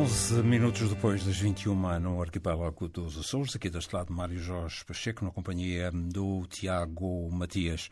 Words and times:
11 0.00 0.42
minutos 0.42 0.88
depois 0.88 1.22
das 1.26 1.36
21 1.36 1.74
no 2.00 2.22
arquipélago 2.22 2.88
dos 2.88 3.18
Açores, 3.18 3.54
aqui 3.54 3.68
deste 3.68 3.94
lado 3.94 4.10
Mário 4.10 4.38
Jorge 4.38 4.82
Pacheco, 4.82 5.22
na 5.22 5.30
companhia 5.30 5.90
do 5.92 6.46
Tiago 6.46 7.30
Matias. 7.30 7.90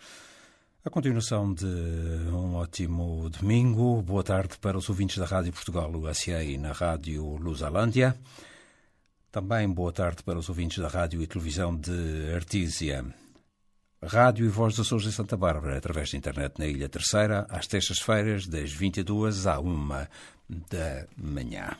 A 0.82 0.88
continuação 0.88 1.52
de 1.52 1.66
um 1.66 2.54
ótimo 2.54 3.28
domingo. 3.28 4.00
Boa 4.00 4.24
tarde 4.24 4.56
para 4.58 4.78
os 4.78 4.88
ouvintes 4.88 5.18
da 5.18 5.26
Rádio 5.26 5.52
Portugal 5.52 5.94
USA 5.94 6.42
e 6.42 6.56
na 6.56 6.72
Rádio 6.72 7.36
Lusalândia. 7.36 8.16
Também 9.30 9.68
boa 9.68 9.92
tarde 9.92 10.22
para 10.22 10.38
os 10.38 10.48
ouvintes 10.48 10.78
da 10.78 10.88
Rádio 10.88 11.20
e 11.20 11.26
Televisão 11.26 11.76
de 11.76 12.32
Artísia. 12.34 13.04
Rádio 14.02 14.46
e 14.46 14.48
Voz 14.48 14.74
dos 14.76 14.86
Açores 14.86 15.06
em 15.06 15.10
Santa 15.12 15.36
Bárbara, 15.36 15.76
através 15.76 16.10
da 16.10 16.16
internet 16.16 16.58
na 16.58 16.66
Ilha 16.66 16.88
Terceira, 16.88 17.46
às 17.50 17.66
terças-feiras, 17.66 18.46
das 18.46 18.72
22 18.72 19.46
à 19.46 19.60
1 19.60 20.06
da 20.70 21.06
manhã. 21.18 21.76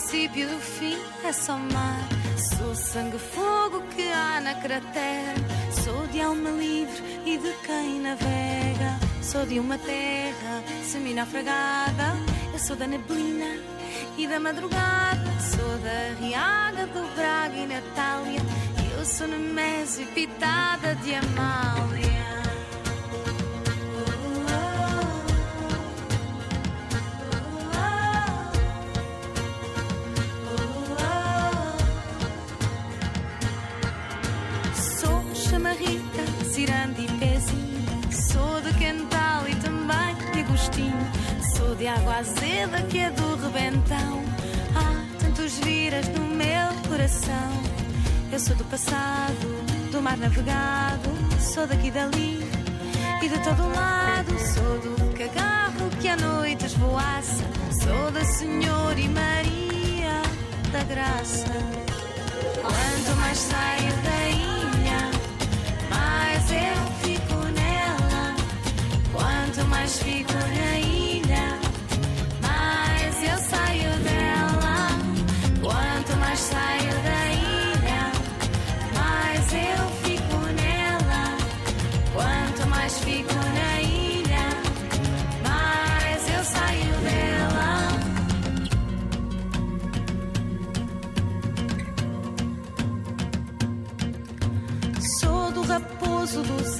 Princípio 0.00 0.48
e 0.48 0.54
o 0.54 0.58
fim 0.58 0.98
é 1.24 1.32
só 1.32 1.56
mar. 1.56 2.08
Sou 2.56 2.74
sangue 2.74 3.18
fogo 3.18 3.82
que 3.94 4.10
há 4.10 4.40
na 4.40 4.54
cratera. 4.54 5.34
Sou 5.84 6.06
de 6.06 6.22
alma 6.22 6.50
livre 6.50 7.02
e 7.26 7.36
de 7.36 7.52
quem 7.66 8.00
navega. 8.00 8.98
Sou 9.22 9.44
de 9.44 9.60
uma 9.60 9.76
terra 9.76 10.62
semi-naufragada. 10.84 12.16
Eu 12.52 12.58
sou 12.58 12.76
da 12.76 12.86
neblina 12.86 13.58
e 14.16 14.26
da 14.26 14.40
madrugada. 14.40 15.30
Sou 15.38 15.78
da 15.78 16.18
Riaga, 16.18 16.86
do 16.86 17.14
Braga 17.14 17.56
e 17.56 17.66
Natália. 17.66 18.40
Eu 18.96 19.04
sou 19.04 19.28
Nemésio 19.28 20.06
pitada 20.08 20.94
de 20.96 21.14
Amália. 21.14 22.09
Água 41.94 42.16
azeda 42.16 42.82
que 42.88 42.98
é 42.98 43.10
do 43.10 43.36
rebentão. 43.36 44.22
Há 44.74 45.18
tantos 45.18 45.58
viras 45.58 46.08
no 46.08 46.24
meu 46.26 46.68
coração. 46.88 47.50
Eu 48.32 48.38
sou 48.38 48.54
do 48.56 48.64
passado, 48.64 49.90
do 49.90 50.00
mar 50.00 50.16
navegado. 50.16 51.10
Sou 51.40 51.66
daqui 51.66 51.90
dali 51.90 52.40
e 53.22 53.28
de 53.28 53.38
todo 53.40 53.62
lado. 53.74 54.30
Sou 54.38 54.78
do 54.78 55.14
cagarro 55.18 55.90
que 56.00 56.08
à 56.08 56.16
noite 56.16 56.66
esvoaça. 56.66 57.44
Sou 57.82 58.10
da 58.12 58.24
Senhora 58.24 59.00
e 59.00 59.08
Maria 59.08 60.22
da 60.72 60.84
Graça. 60.84 61.52
Quanto 62.62 63.16
mais 63.20 63.38
saio 63.38 63.92
da 64.06 64.28
ilha, 64.28 65.10
mais 65.90 66.50
eu 66.52 66.78
fico 67.02 67.34
nela. 67.58 68.36
Quanto 69.12 69.68
mais 69.68 69.98
fico 69.98 70.32
na 70.32 70.78
ilha, 70.78 71.09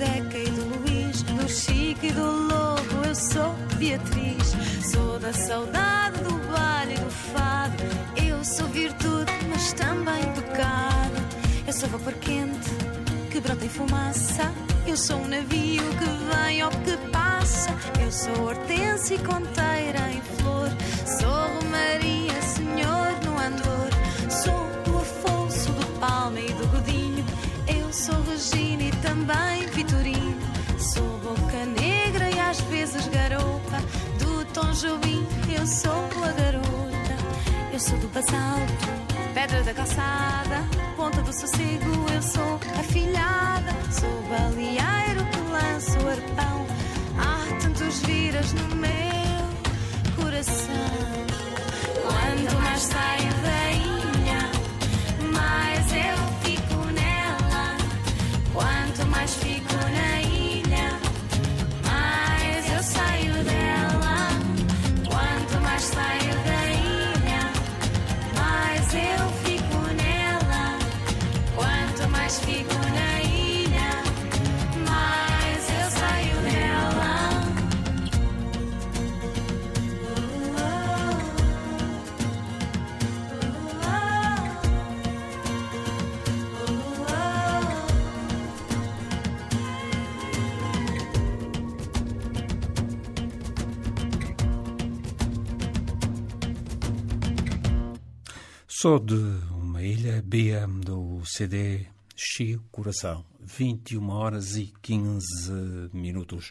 Zeca 0.00 0.38
e 0.38 0.50
do 0.53 0.65
Luís, 0.65 1.22
do 1.25 1.47
Chico 1.47 2.06
e 2.06 2.11
do 2.11 2.25
Lobo, 2.25 3.06
eu 3.06 3.15
sou 3.15 3.55
Beatriz. 3.77 4.56
Sou 4.83 5.19
da 5.19 5.31
saudade, 5.31 6.16
do 6.25 6.33
baile 6.50 6.94
e 6.94 6.99
do 7.00 7.11
fado. 7.11 7.83
Eu 8.16 8.43
sou 8.43 8.66
virtude, 8.69 9.31
mas 9.50 9.75
também 9.75 10.25
pecado. 10.33 11.21
Eu 11.66 11.72
sou 11.75 11.87
vapor 11.91 12.15
quente, 12.15 12.71
que 13.31 13.41
brota 13.43 13.62
em 13.62 13.69
fumaça. 13.69 14.50
Eu 14.87 14.97
sou 14.97 15.19
um 15.19 15.28
navio 15.28 15.84
que 15.99 16.47
vem 16.47 16.65
ou 16.65 16.71
que 16.71 16.97
passa. 17.12 17.69
Eu 18.03 18.11
sou 18.11 18.47
hortência 18.47 19.17
e 19.17 19.19
conteira 19.19 20.11
em 20.11 20.22
flor. 20.38 20.71
Sou 21.05 21.59
Tom 34.60 34.72
Jobim, 34.72 35.26
eu 35.59 35.66
sou 35.66 36.04
a 36.22 36.32
garota. 36.32 37.16
Eu 37.72 37.81
sou 37.81 37.97
do 37.98 38.09
basalto, 38.09 38.87
pedra 39.32 39.62
da 39.62 39.72
calçada. 39.72 40.59
Ponta 40.97 41.22
do 41.22 41.32
sossego, 41.32 42.06
eu 42.15 42.22
sou 42.22 42.60
a 42.78 42.82
filhada. 42.82 43.72
Sou 43.91 44.22
baleeiro 44.28 45.25
que 45.31 45.41
lanço 45.50 45.99
o 46.00 46.09
arpão. 46.10 46.66
Há 47.19 47.62
tantos 47.62 48.00
viras 48.03 48.53
no 48.53 48.76
meu 48.76 50.22
coração. 50.22 51.26
Quanto 52.03 52.54
mais 52.62 52.82
saio 52.82 53.32
da 53.43 53.69
Sou 98.81 98.99
de 98.99 99.15
uma 99.50 99.83
ilha, 99.83 100.23
Bia, 100.25 100.67
do 100.67 101.21
CD 101.26 101.89
Chio 102.22 102.62
Coração. 102.70 103.25
21 103.40 104.11
horas 104.11 104.55
e 104.55 104.70
15 104.82 105.88
minutos. 105.90 106.50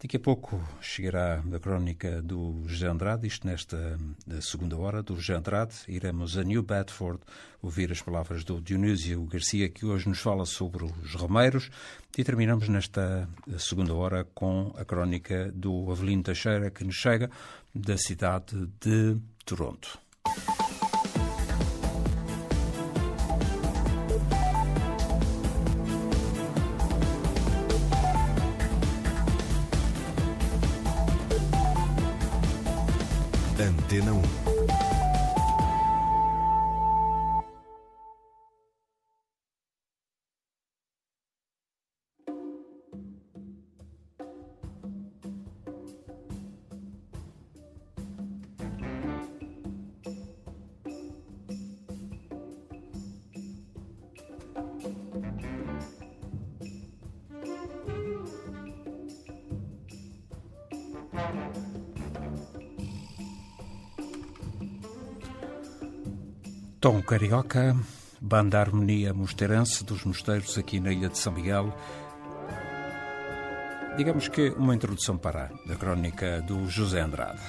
Daqui 0.00 0.16
a 0.16 0.20
pouco 0.20 0.58
chegará 0.80 1.44
a 1.54 1.60
crónica 1.60 2.22
do 2.22 2.62
José 2.66 2.86
Andrade, 2.86 3.26
isto 3.26 3.46
nesta 3.46 3.98
segunda 4.40 4.74
hora 4.78 5.02
do 5.02 5.14
José 5.16 5.34
Andrade. 5.34 5.74
Iremos 5.86 6.38
a 6.38 6.42
New 6.42 6.62
Bedford 6.62 7.20
ouvir 7.60 7.92
as 7.92 8.00
palavras 8.00 8.42
do 8.42 8.58
Dionísio 8.58 9.22
Garcia, 9.26 9.68
que 9.68 9.84
hoje 9.84 10.08
nos 10.08 10.18
fala 10.18 10.46
sobre 10.46 10.84
os 10.84 11.12
Romeiros. 11.14 11.70
E 12.16 12.24
terminamos 12.24 12.66
nesta 12.66 13.28
segunda 13.58 13.92
hora 13.92 14.26
com 14.34 14.72
a 14.78 14.84
crónica 14.84 15.52
do 15.52 15.90
Avelino 15.90 16.22
Teixeira, 16.22 16.70
que 16.70 16.84
nos 16.84 16.96
chega 16.96 17.30
da 17.74 17.98
cidade 17.98 18.66
de 18.80 19.18
Toronto. 19.44 20.05
Antena 33.86 34.12
1. 34.12 34.45
Tom 66.86 67.02
Carioca, 67.02 67.76
Banda 68.20 68.60
Harmonia 68.60 69.12
Mosteirense 69.12 69.82
dos 69.82 70.04
Mosteiros 70.04 70.56
aqui 70.56 70.78
na 70.78 70.92
Ilha 70.92 71.08
de 71.08 71.18
São 71.18 71.32
Miguel. 71.32 71.76
Digamos 73.96 74.28
que 74.28 74.50
uma 74.50 74.72
introdução 74.72 75.18
para 75.18 75.50
a 75.68 75.74
crónica 75.74 76.40
do 76.42 76.70
José 76.70 77.00
Andrade. 77.00 77.42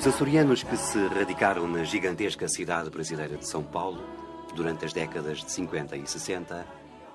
Os 0.00 0.06
açorianos 0.06 0.62
que 0.62 0.78
se 0.78 0.98
radicaram 1.08 1.68
na 1.68 1.84
gigantesca 1.84 2.48
cidade 2.48 2.88
brasileira 2.88 3.36
de 3.36 3.46
São 3.46 3.62
Paulo 3.62 4.02
durante 4.54 4.86
as 4.86 4.94
décadas 4.94 5.44
de 5.44 5.52
50 5.52 5.94
e 5.94 6.06
60 6.06 6.66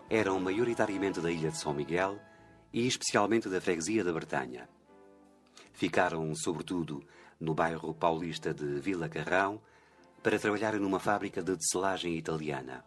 eram 0.07 0.39
maioritariamente 0.39 1.19
da 1.19 1.31
ilha 1.31 1.49
de 1.49 1.57
São 1.57 1.73
Miguel 1.73 2.19
e 2.71 2.85
especialmente 2.85 3.49
da 3.49 3.59
freguesia 3.59 4.03
da 4.03 4.13
Bretanha. 4.13 4.69
Ficaram, 5.73 6.31
sobretudo, 6.35 7.03
no 7.39 7.55
bairro 7.55 7.91
paulista 7.91 8.53
de 8.53 8.79
Vila 8.79 9.09
Carrão 9.09 9.59
para 10.21 10.37
trabalhar 10.37 10.79
numa 10.79 10.99
fábrica 10.99 11.41
de 11.41 11.57
tecelagem 11.57 12.15
italiana. 12.15 12.85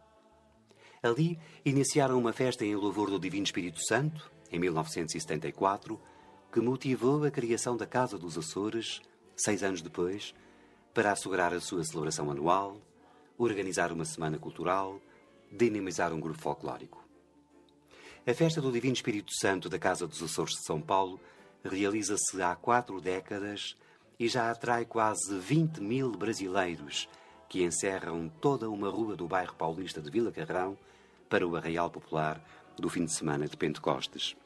Ali 1.03 1.41
iniciaram 1.65 2.17
uma 2.17 2.33
festa 2.33 2.65
em 2.65 2.77
louvor 2.77 3.11
do 3.11 3.19
Divino 3.19 3.43
Espírito 3.43 3.85
Santo, 3.85 4.31
em 4.53 4.61
1974, 4.61 6.01
que 6.53 6.61
motivou 6.61 7.25
a 7.25 7.33
criação 7.33 7.77
da 7.77 7.85
Casa 7.85 8.17
dos 8.17 8.39
Açores, 8.39 9.03
seis 9.39 9.63
anos 9.63 9.81
depois, 9.81 10.35
para 10.93 11.13
assegurar 11.13 11.55
a 11.55 11.61
sua 11.61 11.85
celebração 11.85 12.31
anual, 12.31 12.77
organizar 13.37 13.93
uma 13.93 14.05
semana 14.05 14.39
cultural, 14.39 15.01
dinamizar 15.51 16.13
um 16.13 16.21
grupo 16.21 16.41
folclórico. 16.41 17.03
A 18.27 18.35
festa 18.35 18.61
do 18.61 18.73
Divino 18.73 18.95
Espírito 18.95 19.33
Santo 19.35 19.69
da 19.69 19.79
Casa 19.79 20.07
dos 20.07 20.23
Açores 20.23 20.55
de 20.55 20.67
São 20.67 20.81
Paulo 20.81 21.21
realiza-se 21.65 22.43
há 22.43 22.55
quatro 22.55 23.01
décadas 23.01 23.77
e 24.19 24.29
já 24.29 24.51
atrai 24.51 24.85
quase 24.85 25.39
20 25.39 25.81
mil 25.81 26.11
brasileiros 26.11 27.09
que 27.49 27.63
encerram 27.63 28.29
toda 28.41 28.69
uma 28.69 28.91
rua 28.91 29.17
do 29.17 29.27
bairro 29.27 29.55
paulista 29.55 30.03
de 30.03 30.11
Vila 30.11 30.31
Carrão 30.31 30.77
para 31.29 31.47
o 31.47 31.57
arraial 31.57 31.91
popular 31.91 32.43
do 32.77 32.89
fim 32.89 33.05
de 33.05 33.15
semana 33.15 33.49
de 33.49 33.57
Pentecostes. 33.57 34.37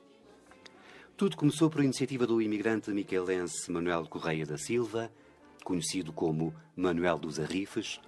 Tudo 1.22 1.36
começou 1.36 1.70
por 1.70 1.84
iniciativa 1.84 2.26
do 2.26 2.42
imigrante 2.42 2.90
miquelense 2.90 3.70
Manuel 3.70 4.08
Correia 4.08 4.44
da 4.44 4.58
Silva, 4.58 5.08
conhecido 5.62 6.12
como 6.12 6.52
Manuel 6.74 7.16
dos 7.16 7.38
Arrifes, 7.38 8.00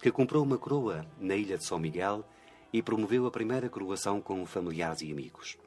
que 0.00 0.10
comprou 0.10 0.42
uma 0.42 0.56
coroa 0.56 1.04
na 1.20 1.36
ilha 1.36 1.58
de 1.58 1.66
São 1.66 1.78
Miguel 1.78 2.26
e 2.72 2.80
promoveu 2.80 3.26
a 3.26 3.30
primeira 3.30 3.68
coroação 3.68 4.22
com 4.22 4.46
familiares 4.46 5.02
e 5.02 5.12
amigos. 5.12 5.58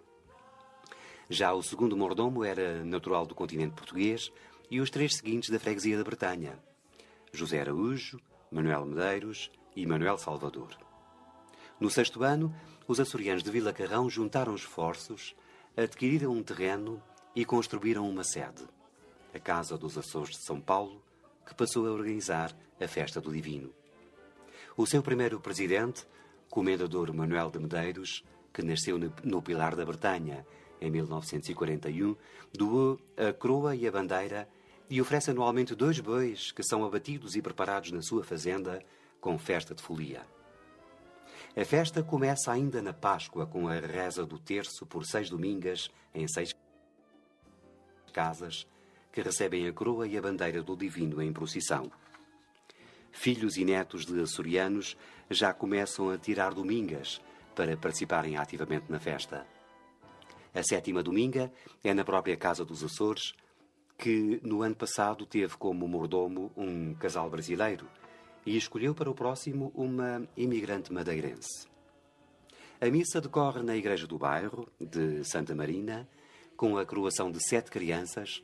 Já 1.29 1.53
o 1.53 1.61
segundo 1.61 1.95
mordomo 1.95 2.43
era 2.43 2.83
natural 2.83 3.27
do 3.27 3.35
continente 3.35 3.75
português 3.75 4.31
e 4.71 4.81
os 4.81 4.89
três 4.89 5.15
seguintes 5.15 5.51
da 5.51 5.59
freguesia 5.59 5.99
da 5.99 6.03
Bretanha: 6.03 6.57
José 7.31 7.61
Araújo, 7.61 8.19
Manuel 8.51 8.83
Medeiros 8.83 9.51
e 9.75 9.85
Manuel 9.85 10.17
Salvador. 10.17 10.75
No 11.79 11.91
sexto 11.91 12.23
ano, 12.23 12.51
os 12.87 12.99
açorianos 12.99 13.43
de 13.43 13.51
Vila 13.51 13.71
Carrão 13.71 14.09
juntaram 14.09 14.55
esforços, 14.55 15.35
adquiriram 15.77 16.31
um 16.31 16.43
terreno 16.43 17.01
e 17.35 17.43
construíram 17.43 18.09
uma 18.09 18.23
sede, 18.23 18.63
a 19.33 19.39
Casa 19.39 19.77
dos 19.77 19.97
Açores 19.97 20.37
de 20.37 20.45
São 20.45 20.59
Paulo, 20.59 21.01
que 21.45 21.53
passou 21.53 21.85
a 21.87 21.91
organizar 21.91 22.55
a 22.81 22.87
Festa 22.87 23.19
do 23.21 23.31
Divino. 23.31 23.71
O 24.77 24.85
seu 24.85 25.01
primeiro 25.01 25.39
presidente, 25.39 26.05
Comendador 26.49 27.13
Manuel 27.13 27.49
de 27.51 27.59
Medeiros, 27.59 28.23
que 28.53 28.61
nasceu 28.61 28.97
no- 29.23 29.41
Pilar 29.41 29.75
da 29.75 29.85
Bretanha 29.85 30.45
em 30.79 30.89
1941, 30.89 32.15
doou 32.53 32.99
a 33.17 33.33
coroa 33.33 33.75
e 33.75 33.87
a 33.87 33.91
bandeira 33.91 34.47
e 34.89 35.01
oferece 35.01 35.31
anualmente 35.31 35.75
dois 35.75 35.99
bois 35.99 36.51
que 36.51 36.63
são 36.63 36.85
abatidos 36.85 37.35
e 37.35 37.41
preparados 37.41 37.91
na 37.91 38.01
sua 38.01 38.23
fazenda 38.23 38.81
com 39.19 39.37
festa 39.37 39.73
de 39.75 39.81
folia. 39.81 40.21
A 41.57 41.63
festa 41.63 42.03
começa 42.03 42.51
ainda 42.51 42.81
na 42.81 42.91
Páscoa 42.91 43.47
com 43.47 43.69
a 43.69 43.75
reza 43.79 44.25
do 44.25 44.37
terço 44.37 44.85
por 44.85 45.05
seis 45.05 45.29
domingas 45.29 45.89
em 46.13 46.27
seis 46.27 46.53
casas 48.11 48.67
que 49.09 49.21
recebem 49.21 49.65
a 49.65 49.71
coroa 49.71 50.05
e 50.05 50.17
a 50.17 50.21
bandeira 50.21 50.61
do 50.61 50.75
Divino 50.75 51.21
em 51.21 51.31
procissão. 51.31 51.89
Filhos 53.09 53.55
e 53.55 53.63
netos 53.63 54.05
de 54.05 54.19
açorianos 54.19 54.97
já 55.29 55.53
começam 55.53 56.09
a 56.09 56.17
tirar 56.17 56.53
domingas 56.53 57.21
para 57.55 57.77
participarem 57.77 58.35
ativamente 58.35 58.91
na 58.91 58.99
festa. 58.99 59.47
A 60.53 60.61
sétima 60.61 61.01
dominga 61.01 61.49
é 61.81 61.93
na 61.93 62.03
própria 62.03 62.35
Casa 62.35 62.65
dos 62.65 62.83
Açores, 62.83 63.33
que 63.97 64.41
no 64.43 64.61
ano 64.61 64.75
passado 64.75 65.25
teve 65.25 65.55
como 65.55 65.87
mordomo 65.87 66.51
um 66.57 66.93
casal 66.95 67.29
brasileiro 67.29 67.87
e 68.45 68.55
escolheu 68.55 68.93
para 68.93 69.09
o 69.09 69.15
próximo 69.15 69.71
uma 69.73 70.27
imigrante 70.37 70.93
madeirense. 70.93 71.67
A 72.79 72.89
missa 72.89 73.19
decorre 73.19 73.63
na 73.63 73.75
igreja 73.75 74.05
do 74.05 74.17
bairro, 74.17 74.67
de 74.79 75.23
Santa 75.23 75.55
Marina, 75.55 76.07
com 76.55 76.77
a 76.77 76.85
coroação 76.85 77.31
de 77.31 77.43
sete 77.43 77.71
crianças 77.71 78.43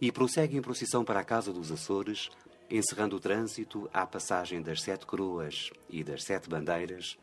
e 0.00 0.10
prossegue 0.10 0.56
em 0.56 0.62
procissão 0.62 1.04
para 1.04 1.20
a 1.20 1.24
Casa 1.24 1.52
dos 1.52 1.70
Açores, 1.70 2.30
encerrando 2.70 3.16
o 3.16 3.20
trânsito 3.20 3.88
à 3.92 4.06
passagem 4.06 4.62
das 4.62 4.80
sete 4.80 5.04
coroas 5.04 5.70
e 5.88 6.02
das 6.02 6.24
sete 6.24 6.48
bandeiras, 6.48 7.18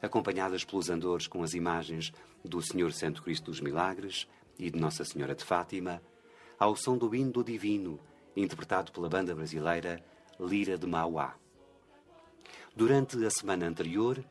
acompanhadas 0.00 0.64
pelos 0.64 0.88
andores 0.88 1.26
com 1.26 1.42
as 1.42 1.54
imagens 1.54 2.12
do 2.44 2.62
Senhor 2.62 2.92
Santo 2.92 3.22
Cristo 3.22 3.46
dos 3.46 3.60
Milagres 3.60 4.28
e 4.58 4.70
de 4.70 4.78
Nossa 4.78 5.04
Senhora 5.04 5.34
de 5.34 5.44
Fátima, 5.44 6.00
ao 6.58 6.76
som 6.76 6.96
do 6.96 7.14
hino 7.14 7.32
do 7.32 7.44
divino, 7.44 7.98
interpretado 8.36 8.92
pela 8.92 9.08
banda 9.08 9.34
brasileira 9.34 10.02
Lira 10.38 10.78
de 10.78 10.86
Mauá. 10.86 11.34
Durante 12.76 13.24
a 13.24 13.30
semana 13.30 13.66
anterior, 13.66 14.22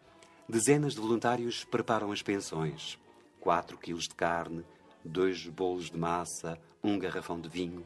dezenas 0.48 0.94
de 0.94 1.02
voluntários 1.02 1.64
preparam 1.64 2.12
as 2.12 2.22
pensões. 2.22 2.96
4 3.40 3.76
quilos 3.76 4.04
de 4.04 4.14
carne, 4.14 4.64
dois 5.04 5.48
bolos 5.48 5.90
de 5.90 5.98
massa, 5.98 6.56
um 6.84 7.00
garrafão 7.00 7.42
de 7.42 7.50
vinho, 7.50 7.84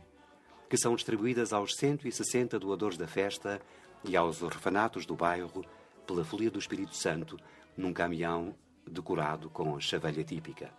que 0.69 0.77
são 0.77 0.97
distribuídas 0.97 1.53
aos 1.53 1.77
160 1.77 2.59
doadores 2.59 2.97
da 2.97 3.07
festa 3.07 3.61
e 4.03 4.17
aos 4.17 4.41
orfanatos 4.41 5.05
do 5.05 5.15
bairro 5.15 5.63
pela 6.05 6.25
Folia 6.25 6.51
do 6.51 6.59
Espírito 6.59 6.93
Santo, 6.93 7.39
num 7.77 7.93
caminhão 7.93 8.53
decorado 8.85 9.49
com 9.49 9.79
chavelha 9.79 10.25
típica. 10.25 10.73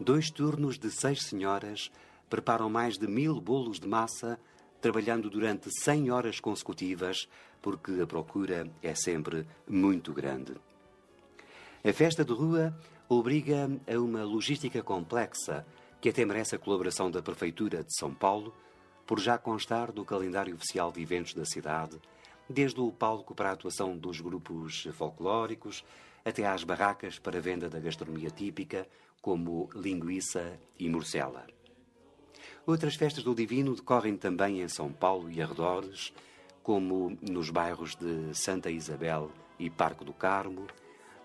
Dois 0.00 0.28
turnos 0.28 0.76
de 0.76 0.90
seis 0.90 1.22
senhoras 1.22 1.88
preparam 2.28 2.68
mais 2.68 2.98
de 2.98 3.06
mil 3.06 3.40
bolos 3.40 3.78
de 3.78 3.86
massa, 3.86 4.40
trabalhando 4.80 5.28
durante 5.28 5.68
100 5.70 6.10
horas 6.10 6.40
consecutivas, 6.40 7.28
porque 7.60 8.00
a 8.00 8.06
procura 8.06 8.70
é 8.82 8.94
sempre 8.94 9.46
muito 9.68 10.12
grande. 10.12 10.54
A 11.84 11.92
festa 11.92 12.24
de 12.24 12.32
rua 12.32 12.76
obriga 13.08 13.70
a 13.86 13.98
uma 13.98 14.22
logística 14.22 14.82
complexa 14.82 15.66
que 16.00 16.08
até 16.08 16.24
merece 16.24 16.54
a 16.54 16.58
colaboração 16.58 17.10
da 17.10 17.22
Prefeitura 17.22 17.84
de 17.84 17.94
São 17.94 18.14
Paulo, 18.14 18.54
por 19.06 19.18
já 19.18 19.36
constar 19.36 19.92
do 19.92 20.04
calendário 20.04 20.54
oficial 20.54 20.90
de 20.92 21.02
eventos 21.02 21.34
da 21.34 21.44
cidade, 21.44 22.00
desde 22.48 22.80
o 22.80 22.90
palco 22.90 23.34
para 23.34 23.50
a 23.50 23.52
atuação 23.52 23.96
dos 23.96 24.20
grupos 24.20 24.88
folclóricos 24.92 25.84
até 26.24 26.46
às 26.46 26.64
barracas 26.64 27.18
para 27.18 27.40
venda 27.40 27.68
da 27.68 27.80
gastronomia 27.80 28.30
típica, 28.30 28.86
como 29.20 29.68
linguiça 29.74 30.58
e 30.78 30.88
morcela. 30.88 31.46
Outras 32.70 32.94
festas 32.94 33.24
do 33.24 33.34
Divino 33.34 33.74
decorrem 33.74 34.16
também 34.16 34.60
em 34.60 34.68
São 34.68 34.92
Paulo 34.92 35.28
e 35.28 35.42
arredores, 35.42 36.12
como 36.62 37.18
nos 37.20 37.50
bairros 37.50 37.96
de 37.96 38.32
Santa 38.32 38.70
Isabel 38.70 39.32
e 39.58 39.68
Parque 39.68 40.04
do 40.04 40.12
Carmo, 40.12 40.68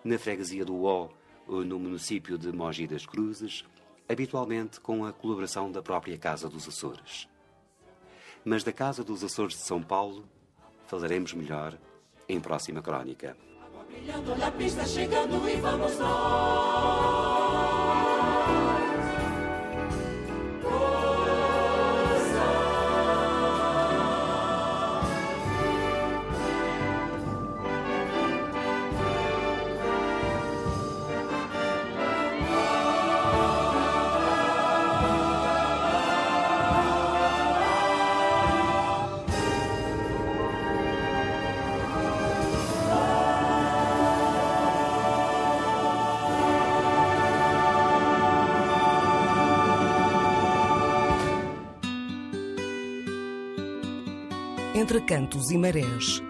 na 0.03 0.17
freguesia 0.17 0.65
do 0.65 0.85
Ó, 0.85 1.07
no 1.47 1.77
município 1.77 2.35
de 2.35 2.51
Mogi 2.51 2.87
das 2.87 3.05
Cruzes, 3.05 3.63
habitualmente 4.09 4.79
com 4.79 5.05
a 5.05 5.13
colaboração 5.13 5.71
da 5.71 5.83
própria 5.83 6.17
Casa 6.17 6.49
dos 6.49 6.67
Açores. 6.67 7.29
Mas 8.43 8.63
da 8.63 8.71
Casa 8.71 9.03
dos 9.03 9.23
Açores 9.23 9.53
de 9.53 9.61
São 9.61 9.83
Paulo 9.83 10.27
falaremos 10.87 11.31
melhor 11.33 11.77
em 12.27 12.39
próxima 12.39 12.81
crónica. 12.81 13.37
Brilhando 13.87 14.33
a 14.43 14.49
pista 14.49 14.83
chegando 14.83 15.47
e 15.47 15.57
vamos 15.57 15.95
nós. 15.99 17.34
Entre 54.75 54.99
cantos 54.99 55.51
e 55.51 55.57
marés. 55.57 56.21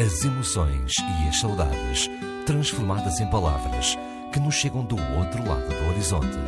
As 0.00 0.24
emoções 0.24 0.94
e 0.98 1.28
as 1.28 1.40
saudades 1.40 2.08
transformadas 2.46 3.18
em 3.18 3.28
palavras 3.28 3.98
que 4.32 4.38
nos 4.38 4.54
chegam 4.54 4.84
do 4.84 4.94
outro 4.94 5.46
lado 5.46 5.68
do 5.68 5.88
horizonte. 5.88 6.38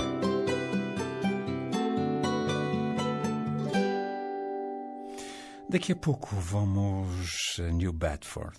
Daqui 5.68 5.90
a 5.90 5.96
pouco 5.96 6.36
vamos 6.36 7.56
a 7.58 7.72
New 7.72 7.92
Bedford. 7.92 8.56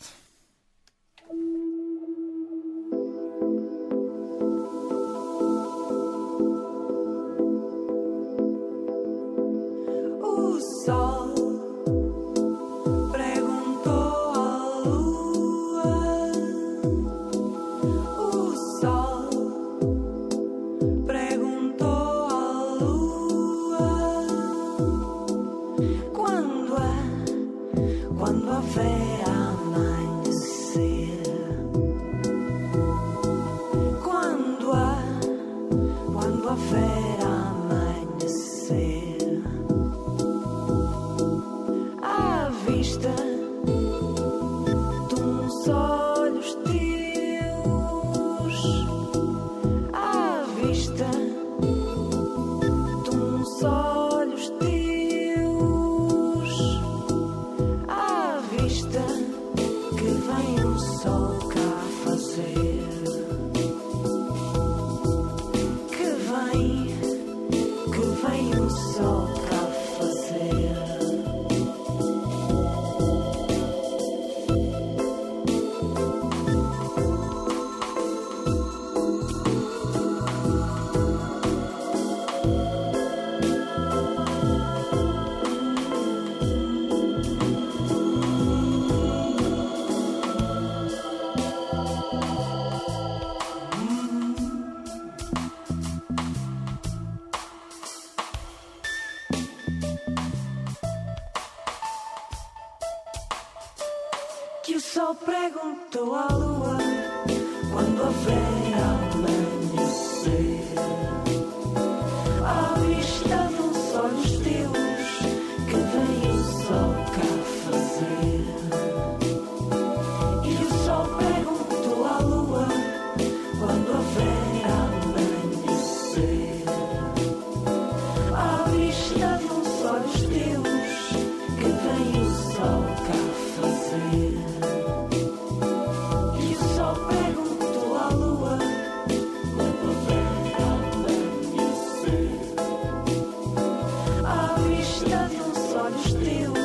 olhos 145.11 146.13
teus. 146.23 146.62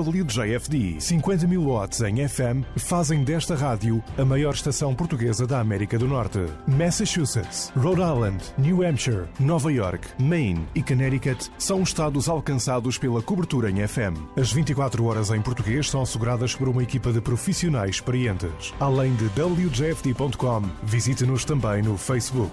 WJFD. 0.00 1.00
50 1.00 1.46
mil 1.46 1.64
watts 1.64 2.00
em 2.00 2.26
FM 2.28 2.64
fazem 2.76 3.24
desta 3.24 3.54
rádio 3.54 4.02
a 4.16 4.24
maior 4.24 4.54
estação 4.54 4.94
portuguesa 4.94 5.46
da 5.46 5.60
América 5.60 5.98
do 5.98 6.06
Norte. 6.06 6.40
Massachusetts, 6.66 7.72
Rhode 7.76 8.00
Island, 8.00 8.44
New 8.56 8.86
Hampshire, 8.86 9.24
Nova 9.40 9.72
York, 9.72 10.06
Maine 10.18 10.66
e 10.74 10.82
Connecticut 10.82 11.50
são 11.58 11.82
estados 11.82 12.28
alcançados 12.28 12.98
pela 12.98 13.22
cobertura 13.22 13.70
em 13.70 13.86
FM. 13.86 14.16
As 14.36 14.52
24 14.52 15.04
horas 15.04 15.30
em 15.30 15.40
português 15.40 15.90
são 15.90 16.02
asseguradas 16.02 16.54
por 16.54 16.68
uma 16.68 16.82
equipa 16.82 17.12
de 17.12 17.20
profissionais 17.20 17.96
experientes. 17.96 18.72
Além 18.80 19.14
de 19.14 19.24
WJFD.com, 19.40 20.62
visite-nos 20.82 21.44
também 21.44 21.82
no 21.82 21.96
Facebook. 21.96 22.52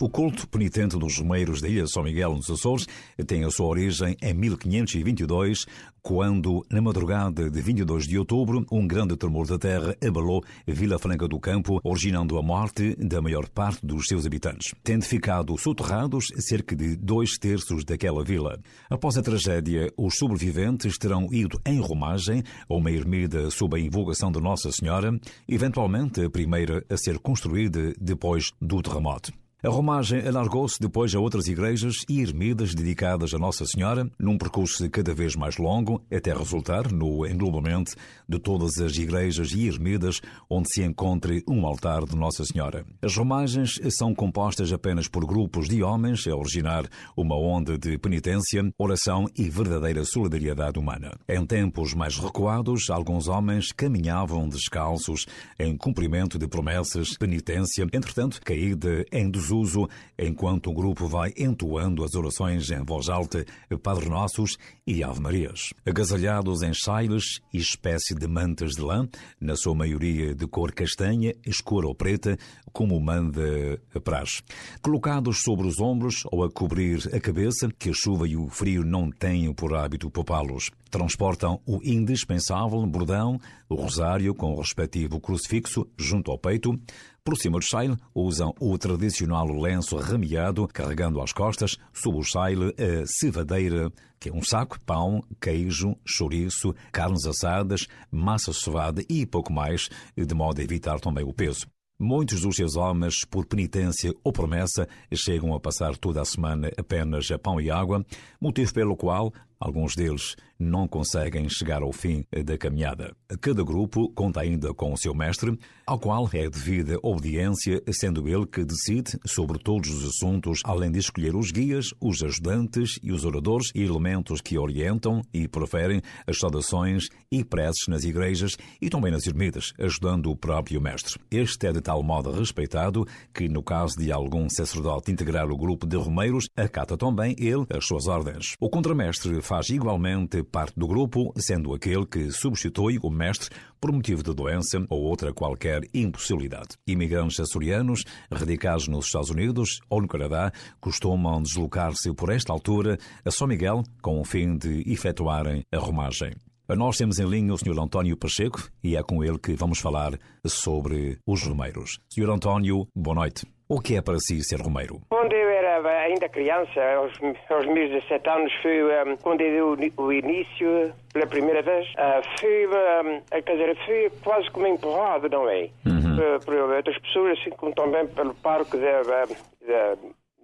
O 0.00 0.08
culto 0.08 0.48
penitente 0.48 0.98
dos 0.98 1.18
Romeiros 1.18 1.60
da 1.60 1.68
Ilha 1.68 1.86
São 1.86 2.02
Miguel 2.02 2.34
nos 2.34 2.50
Açores 2.50 2.84
tem 3.28 3.44
a 3.44 3.50
sua 3.50 3.68
origem 3.68 4.16
em 4.20 4.34
1522, 4.34 5.66
quando, 6.02 6.66
na 6.68 6.82
madrugada 6.82 7.48
de 7.48 7.62
22 7.62 8.08
de 8.08 8.18
outubro, 8.18 8.66
um 8.72 8.88
grande 8.88 9.16
tremor 9.16 9.46
da 9.46 9.56
terra 9.56 9.96
abalou 10.04 10.42
Vila 10.66 10.98
Franca 10.98 11.28
do 11.28 11.38
Campo, 11.38 11.78
originando 11.84 12.36
a 12.36 12.42
morte 12.42 12.96
da 12.96 13.22
maior 13.22 13.48
parte 13.48 13.86
dos 13.86 14.08
seus 14.08 14.26
habitantes, 14.26 14.74
tendo 14.82 15.04
ficado 15.04 15.56
soterrados 15.56 16.26
cerca 16.38 16.74
de 16.74 16.96
dois 16.96 17.38
terços 17.38 17.84
daquela 17.84 18.24
vila. 18.24 18.58
Após 18.90 19.16
a 19.16 19.22
tragédia, 19.22 19.92
os 19.96 20.18
sobreviventes 20.18 20.98
terão 20.98 21.32
ido 21.32 21.60
em 21.64 21.78
romagem 21.78 22.42
a 22.68 22.74
uma 22.74 22.90
ermida 22.90 23.48
sob 23.48 23.76
a 23.76 23.80
invocação 23.80 24.32
de 24.32 24.40
Nossa 24.40 24.72
Senhora, 24.72 25.16
eventualmente 25.48 26.20
a 26.20 26.28
primeira 26.28 26.84
a 26.90 26.96
ser 26.96 27.20
construída 27.20 27.92
depois 28.00 28.50
do 28.60 28.82
terremoto. 28.82 29.43
A 29.64 29.70
romagem 29.70 30.28
alargou-se 30.28 30.78
depois 30.78 31.14
a 31.14 31.18
outras 31.18 31.46
igrejas 31.46 31.94
e 32.06 32.20
ermidas 32.20 32.74
dedicadas 32.74 33.32
a 33.32 33.38
Nossa 33.38 33.64
Senhora, 33.64 34.06
num 34.18 34.36
percurso 34.36 34.86
cada 34.90 35.14
vez 35.14 35.34
mais 35.34 35.56
longo, 35.56 36.02
até 36.12 36.34
resultar 36.34 36.92
no 36.92 37.26
englobamento 37.26 37.92
de 38.28 38.38
todas 38.38 38.76
as 38.76 38.94
igrejas 38.98 39.52
e 39.52 39.66
ermidas 39.66 40.20
onde 40.50 40.68
se 40.68 40.82
encontre 40.82 41.42
um 41.48 41.64
altar 41.64 42.04
de 42.04 42.14
Nossa 42.14 42.44
Senhora. 42.44 42.84
As 43.00 43.16
romagens 43.16 43.80
são 43.96 44.14
compostas 44.14 44.70
apenas 44.70 45.08
por 45.08 45.24
grupos 45.24 45.66
de 45.66 45.82
homens 45.82 46.26
a 46.26 46.36
originar 46.36 46.86
uma 47.16 47.34
onda 47.34 47.78
de 47.78 47.96
penitência, 47.96 48.70
oração 48.76 49.24
e 49.34 49.48
verdadeira 49.48 50.04
solidariedade 50.04 50.78
humana. 50.78 51.16
Em 51.26 51.46
tempos 51.46 51.94
mais 51.94 52.18
recuados, 52.18 52.90
alguns 52.90 53.28
homens 53.28 53.72
caminhavam 53.72 54.46
descalços 54.46 55.24
em 55.58 55.74
cumprimento 55.74 56.38
de 56.38 56.46
promessas, 56.46 57.16
penitência, 57.16 57.86
entretanto, 57.94 58.42
caída 58.42 59.06
em 59.10 59.30
desuso 59.30 59.53
desuso, 59.54 59.88
enquanto 60.18 60.70
o 60.70 60.74
grupo 60.74 61.06
vai 61.06 61.32
entoando 61.36 62.02
as 62.02 62.14
orações 62.14 62.70
em 62.70 62.82
voz 62.84 63.08
alta, 63.08 63.44
Padre 63.82 64.08
Nossos 64.08 64.56
e 64.86 65.04
Ave 65.04 65.20
Marias. 65.20 65.72
Agasalhados 65.86 66.62
em 66.62 66.72
sailes 66.74 67.40
e 67.52 67.58
espécie 67.58 68.14
de 68.14 68.26
mantas 68.26 68.72
de 68.72 68.82
lã, 68.82 69.08
na 69.40 69.54
sua 69.56 69.74
maioria 69.74 70.34
de 70.34 70.46
cor 70.46 70.72
castanha, 70.72 71.34
escura 71.46 71.86
ou 71.86 71.94
preta, 71.94 72.36
como 72.72 72.98
manda 73.00 73.80
a 73.94 74.00
praxe. 74.00 74.42
Colocados 74.82 75.42
sobre 75.42 75.66
os 75.66 75.80
ombros 75.80 76.22
ou 76.30 76.42
a 76.42 76.50
cobrir 76.50 77.08
a 77.14 77.20
cabeça, 77.20 77.68
que 77.78 77.90
a 77.90 77.94
chuva 77.94 78.26
e 78.26 78.36
o 78.36 78.48
frio 78.48 78.82
não 78.84 79.10
têm 79.10 79.52
por 79.52 79.74
hábito 79.74 80.10
poupá-los. 80.10 80.70
Transportam 80.90 81.60
o 81.66 81.80
indispensável 81.82 82.84
bordão, 82.86 83.38
o 83.68 83.74
rosário 83.74 84.34
com 84.34 84.54
o 84.54 84.60
respectivo 84.60 85.20
crucifixo 85.20 85.86
junto 85.96 86.30
ao 86.30 86.38
peito, 86.38 86.78
por 87.24 87.38
cima 87.38 87.58
do 87.58 87.64
sail, 87.64 87.96
usam 88.14 88.54
o 88.60 88.76
tradicional 88.76 89.46
lenço 89.46 89.96
ramiado, 89.96 90.68
carregando 90.68 91.22
às 91.22 91.32
costas, 91.32 91.78
sob 91.90 92.18
o 92.18 92.22
sail, 92.22 92.68
a 92.68 93.06
cevadeira, 93.06 93.90
que 94.20 94.28
é 94.28 94.32
um 94.32 94.42
saco, 94.42 94.78
pão, 94.84 95.22
queijo, 95.40 95.96
chouriço, 96.04 96.74
carnes 96.92 97.24
assadas, 97.24 97.86
massa 98.10 98.52
sovada 98.52 99.02
e 99.08 99.24
pouco 99.24 99.50
mais, 99.50 99.88
de 100.14 100.34
modo 100.34 100.60
a 100.60 100.64
evitar 100.64 101.00
também 101.00 101.24
o 101.24 101.32
peso. 101.32 101.66
Muitos 101.98 102.42
dos 102.42 102.56
seus 102.56 102.76
homens, 102.76 103.24
por 103.24 103.46
penitência 103.46 104.12
ou 104.22 104.30
promessa, 104.30 104.86
chegam 105.14 105.54
a 105.54 105.60
passar 105.60 105.96
toda 105.96 106.20
a 106.20 106.24
semana 106.24 106.70
apenas 106.76 107.30
a 107.30 107.38
pão 107.38 107.58
e 107.58 107.70
água, 107.70 108.04
motivo 108.38 108.74
pelo 108.74 108.96
qual 108.96 109.32
alguns 109.58 109.94
deles 109.94 110.36
não 110.58 110.86
conseguem 110.86 111.48
chegar 111.48 111.82
ao 111.82 111.92
fim 111.92 112.24
da 112.44 112.56
caminhada. 112.56 113.14
Cada 113.40 113.62
grupo 113.62 114.08
conta 114.10 114.40
ainda 114.40 114.72
com 114.72 114.92
o 114.92 114.96
seu 114.96 115.14
mestre, 115.14 115.58
ao 115.86 115.98
qual 115.98 116.28
é 116.32 116.48
devida 116.48 116.98
obediência, 117.02 117.82
sendo 117.92 118.28
ele 118.28 118.46
que 118.46 118.64
decide 118.64 119.18
sobre 119.26 119.58
todos 119.58 119.90
os 119.90 120.08
assuntos, 120.08 120.60
além 120.64 120.90
de 120.90 120.98
escolher 120.98 121.34
os 121.34 121.50
guias, 121.50 121.92
os 122.00 122.22
ajudantes 122.22 122.98
e 123.02 123.12
os 123.12 123.24
oradores 123.24 123.70
e 123.74 123.82
elementos 123.82 124.40
que 124.40 124.58
orientam 124.58 125.22
e 125.32 125.48
proferem 125.48 126.00
as 126.26 126.38
saudações 126.38 127.08
e 127.30 127.44
preces 127.44 127.88
nas 127.88 128.04
igrejas 128.04 128.56
e 128.80 128.88
também 128.88 129.10
nas 129.10 129.26
ermidas, 129.26 129.72
ajudando 129.78 130.30
o 130.30 130.36
próprio 130.36 130.80
mestre. 130.80 131.20
Este 131.30 131.66
é 131.66 131.72
de 131.72 131.80
tal 131.80 132.02
modo 132.02 132.30
respeitado 132.30 133.06
que, 133.32 133.48
no 133.48 133.62
caso 133.62 133.96
de 133.98 134.12
algum 134.12 134.48
sacerdote 134.48 135.10
integrar 135.10 135.50
o 135.50 135.56
grupo 135.56 135.86
de 135.86 135.96
romeiros, 135.96 136.46
acata 136.56 136.96
também 136.96 137.34
ele 137.38 137.66
as 137.70 137.84
suas 137.86 138.06
ordens. 138.06 138.54
O 138.60 138.70
contramestre 138.70 139.40
faz 139.44 139.68
igualmente 139.68 140.42
parte 140.42 140.78
do 140.78 140.86
grupo, 140.86 141.32
sendo 141.36 141.74
aquele 141.74 142.06
que 142.06 142.30
substitui 142.30 142.98
o 143.02 143.10
mestre 143.10 143.50
por 143.80 143.92
motivo 143.92 144.22
de 144.22 144.34
doença 144.34 144.84
ou 144.88 145.02
outra 145.02 145.32
qualquer 145.32 145.82
impossibilidade. 145.92 146.76
Imigrantes 146.86 147.38
açorianos, 147.38 148.04
radicados 148.32 148.88
nos 148.88 149.06
Estados 149.06 149.30
Unidos 149.30 149.80
ou 149.90 150.00
no 150.00 150.08
Canadá, 150.08 150.50
costumam 150.80 151.42
deslocar-se 151.42 152.12
por 152.14 152.30
esta 152.30 152.52
altura 152.52 152.98
a 153.24 153.30
São 153.30 153.46
Miguel 153.46 153.82
com 154.00 154.20
o 154.20 154.24
fim 154.24 154.56
de 154.56 154.82
efetuarem 154.90 155.62
a 155.70 155.78
romagem. 155.78 156.32
Nós 156.66 156.96
temos 156.96 157.18
em 157.18 157.26
linha 157.26 157.52
o 157.52 157.58
Sr. 157.58 157.78
António 157.78 158.16
Pacheco 158.16 158.70
e 158.82 158.96
é 158.96 159.02
com 159.02 159.22
ele 159.22 159.38
que 159.38 159.54
vamos 159.54 159.78
falar 159.78 160.18
sobre 160.46 161.18
os 161.26 161.42
romeiros. 161.42 161.98
Sr. 162.08 162.30
António, 162.30 162.88
boa 162.96 163.14
noite. 163.14 163.46
O 163.68 163.80
que 163.80 163.96
é 163.96 164.00
para 164.02 164.18
si 164.18 164.42
ser 164.42 164.60
romeiro? 164.60 165.00
Quando 165.10 165.32
eu 165.32 165.53
era 165.88 166.06
ainda 166.06 166.28
criança, 166.28 166.80
aos, 166.96 167.12
aos 167.50 167.66
meus 167.66 167.90
17 167.90 168.28
anos, 168.28 168.52
foi 168.62 168.82
um, 168.82 169.16
quando 169.16 169.40
eu 169.42 169.76
dei 169.76 169.92
o, 169.96 170.12
início, 170.12 170.92
pela 171.12 171.26
primeira 171.26 171.62
vez, 171.62 171.86
uh, 171.90 172.22
fui, 172.38 172.66
um, 172.66 173.20
quer 173.42 173.52
dizer, 173.52 173.76
fui 173.84 174.10
quase 174.22 174.50
como 174.50 174.66
empurrado, 174.66 175.28
não 175.28 175.48
é? 175.48 175.68
Uhum. 175.86 176.16
Por, 176.16 176.44
por 176.44 176.54
outras 176.76 176.98
pessoas, 176.98 177.38
assim 177.38 177.50
como 177.50 177.74
também 177.74 178.06
pelo 178.06 178.34
parque 178.34 178.76
da 178.76 179.02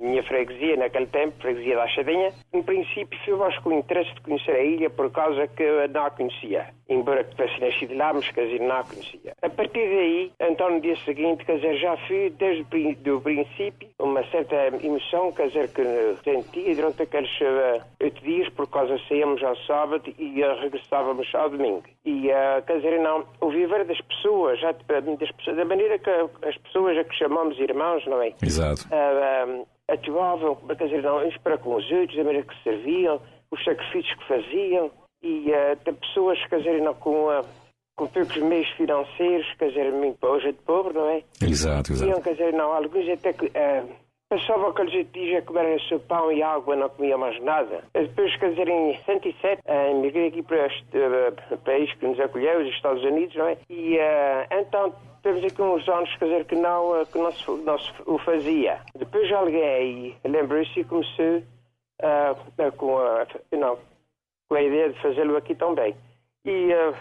minha 0.01 0.23
freguesia 0.23 0.77
naquele 0.77 1.07
tempo, 1.07 1.35
freguesia 1.41 1.77
da 1.77 1.85
Achadinha, 1.85 2.33
em 2.53 2.63
princípio 2.63 3.19
fui 3.25 3.35
mais 3.35 3.57
com 3.59 3.71
o 3.71 3.79
interesse 3.79 4.13
de 4.15 4.21
conhecer 4.23 4.53
a 4.53 4.63
ilha 4.63 4.91
por 4.91 5.11
causa 5.11 5.47
que 5.47 5.63
eu 5.63 5.89
não 5.89 6.07
a 6.07 6.11
conhecia. 6.11 6.69
Embora 6.89 7.23
tivesse 7.23 7.61
nascido 7.61 7.95
lá, 7.97 8.13
mas 8.13 8.29
quer 8.31 8.47
dizer, 8.47 8.61
não 8.61 8.77
a 8.77 8.85
conhecia. 8.85 9.35
A 9.43 9.49
partir 9.49 9.87
daí, 9.89 10.33
então 10.41 10.71
no 10.71 10.81
dia 10.81 10.97
seguinte, 11.05 11.45
quer 11.45 11.57
dizer, 11.57 11.77
já 11.77 11.97
fui 12.09 12.31
desde 12.31 13.11
o 13.11 13.21
princípio 13.21 13.89
uma 13.99 14.25
certa 14.31 14.57
emoção, 14.83 15.31
quer 15.33 15.49
dizer, 15.49 15.69
que 15.69 15.83
sentia 16.25 16.75
durante 16.75 17.03
aqueles 17.03 17.31
uh, 17.41 17.83
oito 18.01 18.21
dias, 18.23 18.49
por 18.51 18.67
causa 18.69 18.99
saíamos 19.07 19.43
ao 19.43 19.57
sábado 19.59 20.13
e 20.19 20.43
uh, 20.43 20.61
regressávamos 20.61 21.29
ao 21.35 21.51
domingo. 21.51 21.85
E, 22.05 22.29
uh, 22.29 22.63
quer 22.67 22.77
dizer, 22.77 22.99
não, 22.99 23.25
o 23.41 23.51
viver 23.51 23.85
das 23.85 24.01
pessoas, 24.01 24.59
já, 24.59 24.73
das 24.73 25.31
pessoas, 25.33 25.57
da 25.57 25.65
maneira 25.65 25.99
que 25.99 26.11
as 26.11 26.57
pessoas 26.57 26.97
a 26.97 27.05
que 27.05 27.15
chamamos 27.15 27.59
irmãos, 27.59 28.05
não 28.07 28.23
é? 28.23 28.33
Exato 28.43 28.89
atuavam, 29.93 30.57
quer 30.57 30.85
dizer, 30.85 31.03
não, 31.03 31.27
uns 31.27 31.37
para 31.39 31.59
com 31.59 31.75
os 31.75 31.91
outros, 31.91 32.17
da 32.17 32.25
maneira 32.25 32.47
que 32.47 32.63
serviam, 32.63 33.21
os 33.51 33.63
sacrifícios 33.65 34.15
que 34.15 34.29
faziam, 34.29 34.91
e 35.23 35.51
uh, 35.51 35.95
pessoas, 35.95 36.39
quer 36.47 36.59
dizer, 36.59 36.81
não, 36.81 36.95
com, 36.95 37.29
uh, 37.29 37.45
com 37.97 38.07
poucos 38.07 38.37
meios 38.39 38.69
financeiros, 38.71 39.47
quer 39.59 39.69
dizer, 39.69 39.93
hoje 40.23 40.53
de 40.53 40.59
pobre, 40.63 40.95
não 40.95 41.09
é? 41.09 41.23
Exato, 41.43 41.93
exato. 41.93 42.11
Iam, 42.11 42.23
quer 42.23 42.33
dizer, 42.33 42.53
não, 42.53 42.73
alguns 42.73 43.09
até 43.09 43.33
que. 43.33 43.47
Uh, 43.47 44.11
Passavam 44.31 44.69
aqueles 44.69 45.11
dias 45.11 45.43
a 45.43 45.45
comer 45.45 45.81
seu 45.89 45.99
pão 45.99 46.31
e 46.31 46.41
água, 46.41 46.77
não 46.77 46.89
comia 46.89 47.19
mais 47.19 47.43
nada. 47.43 47.83
Depois, 47.93 48.37
quer 48.37 48.51
dizer, 48.51 48.69
em 48.69 48.97
107, 49.05 49.61
uh, 49.67 49.91
emigrei 49.91 50.29
aqui 50.29 50.41
para 50.41 50.67
este 50.67 50.85
uh, 50.97 51.59
país 51.65 51.93
que 51.95 52.07
nos 52.07 52.21
acolheu, 52.21 52.61
os 52.61 52.69
Estados 52.69 53.03
Unidos, 53.03 53.35
não 53.35 53.49
é? 53.49 53.57
E 53.69 53.97
uh, 53.97 54.47
então 54.53 54.95
temos 55.23 55.45
aqui 55.45 55.61
uns 55.61 55.89
anos, 55.89 56.15
quer 56.17 56.25
dizer, 56.27 56.45
que 56.47 56.57
não, 56.57 57.05
que 57.07 57.19
não, 57.19 57.33
se, 57.33 57.51
não 57.51 57.79
se 57.79 57.93
o 58.07 58.19
fazia. 58.19 58.81
Depois 58.95 59.31
alguém 59.33 60.17
lembrou-se 60.25 60.81
e 60.81 60.85
começou 60.85 61.43
uh, 62.03 62.73
com, 62.77 62.99
a, 62.99 63.27
não, 63.53 63.79
com 64.49 64.55
a 64.55 64.63
ideia 64.63 64.91
de 64.91 65.01
fazê-lo 65.01 65.37
aqui 65.37 65.55
também. 65.55 65.95
E 66.45 66.73
uh, 66.73 66.95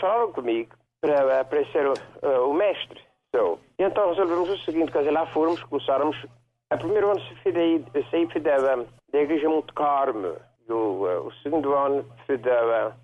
falaram 0.00 0.32
comigo 0.32 0.74
para, 1.00 1.44
para 1.44 1.64
ser 1.72 1.86
uh, 1.86 2.48
o 2.48 2.54
mestre. 2.54 3.00
So, 3.34 3.58
então 3.78 4.10
resolvemos 4.10 4.50
o 4.50 4.58
seguinte, 4.58 4.92
quer 4.92 4.98
dizer, 4.98 5.12
lá 5.12 5.26
fomos, 5.26 5.62
começámos. 5.64 6.16
A 6.70 6.76
primeiro 6.76 7.10
ano 7.10 7.20
daí, 7.52 7.84
saí 8.10 8.26
da, 8.40 8.76
da 8.76 9.20
Igreja 9.20 9.48
Monte 9.48 9.72
Carme. 9.72 10.34
O, 10.68 11.04
o 11.26 11.32
segundo 11.42 11.74
ano 11.74 12.04
fui 12.26 12.36
da, 12.38 12.94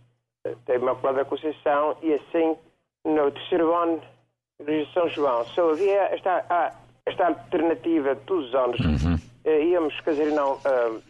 da 0.67 0.75
Imaculada 0.75 1.25
Conceição 1.25 1.97
e 2.01 2.15
assim 2.15 2.57
no 3.07 3.31
terceiro 3.31 3.75
ano, 3.75 4.03
de 4.65 4.87
São 4.93 5.09
João, 5.09 5.45
só 5.47 5.71
havia 5.71 6.03
esta, 6.15 6.73
esta 7.07 7.27
alternativa 7.29 8.17
todos 8.27 8.49
os 8.49 8.55
anos. 8.55 8.81
Uhum. 8.81 9.15
Uh, 9.45 9.63
íamos, 9.63 10.01
quer 10.01 10.11
dizer, 10.11 10.33
não, 10.33 10.55
uh, 10.55 11.03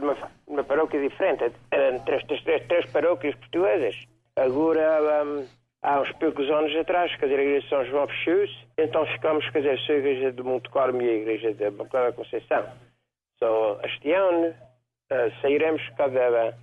numa, 0.00 0.16
numa 0.46 0.64
paróquia 0.64 1.00
diferente. 1.00 1.52
Eram 1.70 2.00
três, 2.00 2.22
três, 2.24 2.42
três, 2.42 2.66
três 2.66 2.86
paróquias 2.90 3.34
portuguesas. 3.36 3.94
Agora, 4.36 5.24
um, 5.24 5.46
há 5.82 6.00
uns 6.00 6.12
poucos 6.12 6.50
anos 6.50 6.74
atrás, 6.76 7.14
quer 7.16 7.26
dizer, 7.26 7.38
a 7.38 7.42
igreja 7.42 7.62
de 7.62 7.68
São 7.68 7.84
João 7.86 8.08
fechou-se, 8.08 8.56
então 8.76 9.06
ficamos, 9.06 9.48
quer 9.50 9.62
dizer, 9.62 9.78
só 9.80 9.92
a 9.92 9.96
igreja 9.96 10.32
de 10.32 10.42
Monte 10.42 10.68
Carmo 10.70 11.00
e 11.00 11.08
a 11.08 11.14
igreja 11.14 11.54
da 11.54 11.70
Bancada 11.70 12.12
Conceição. 12.12 12.64
Só 13.38 13.80
este 13.84 14.12
ano 14.12 14.48
uh, 14.48 15.40
sairemos 15.40 15.82
cada... 15.96 16.58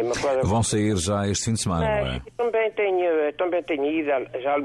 Imaculada 0.00 0.42
Vão 0.42 0.62
sair 0.62 0.96
já 0.96 1.26
este 1.26 1.46
fim 1.46 1.52
de 1.54 1.62
semana, 1.62 1.86
não 1.86 2.06
é? 2.08 2.20
Mas 2.24 2.34
também 2.36 2.70
tenho, 2.72 3.32
também 3.34 3.62
tenho 3.64 3.84
ido 3.86 4.08
já 4.40 4.56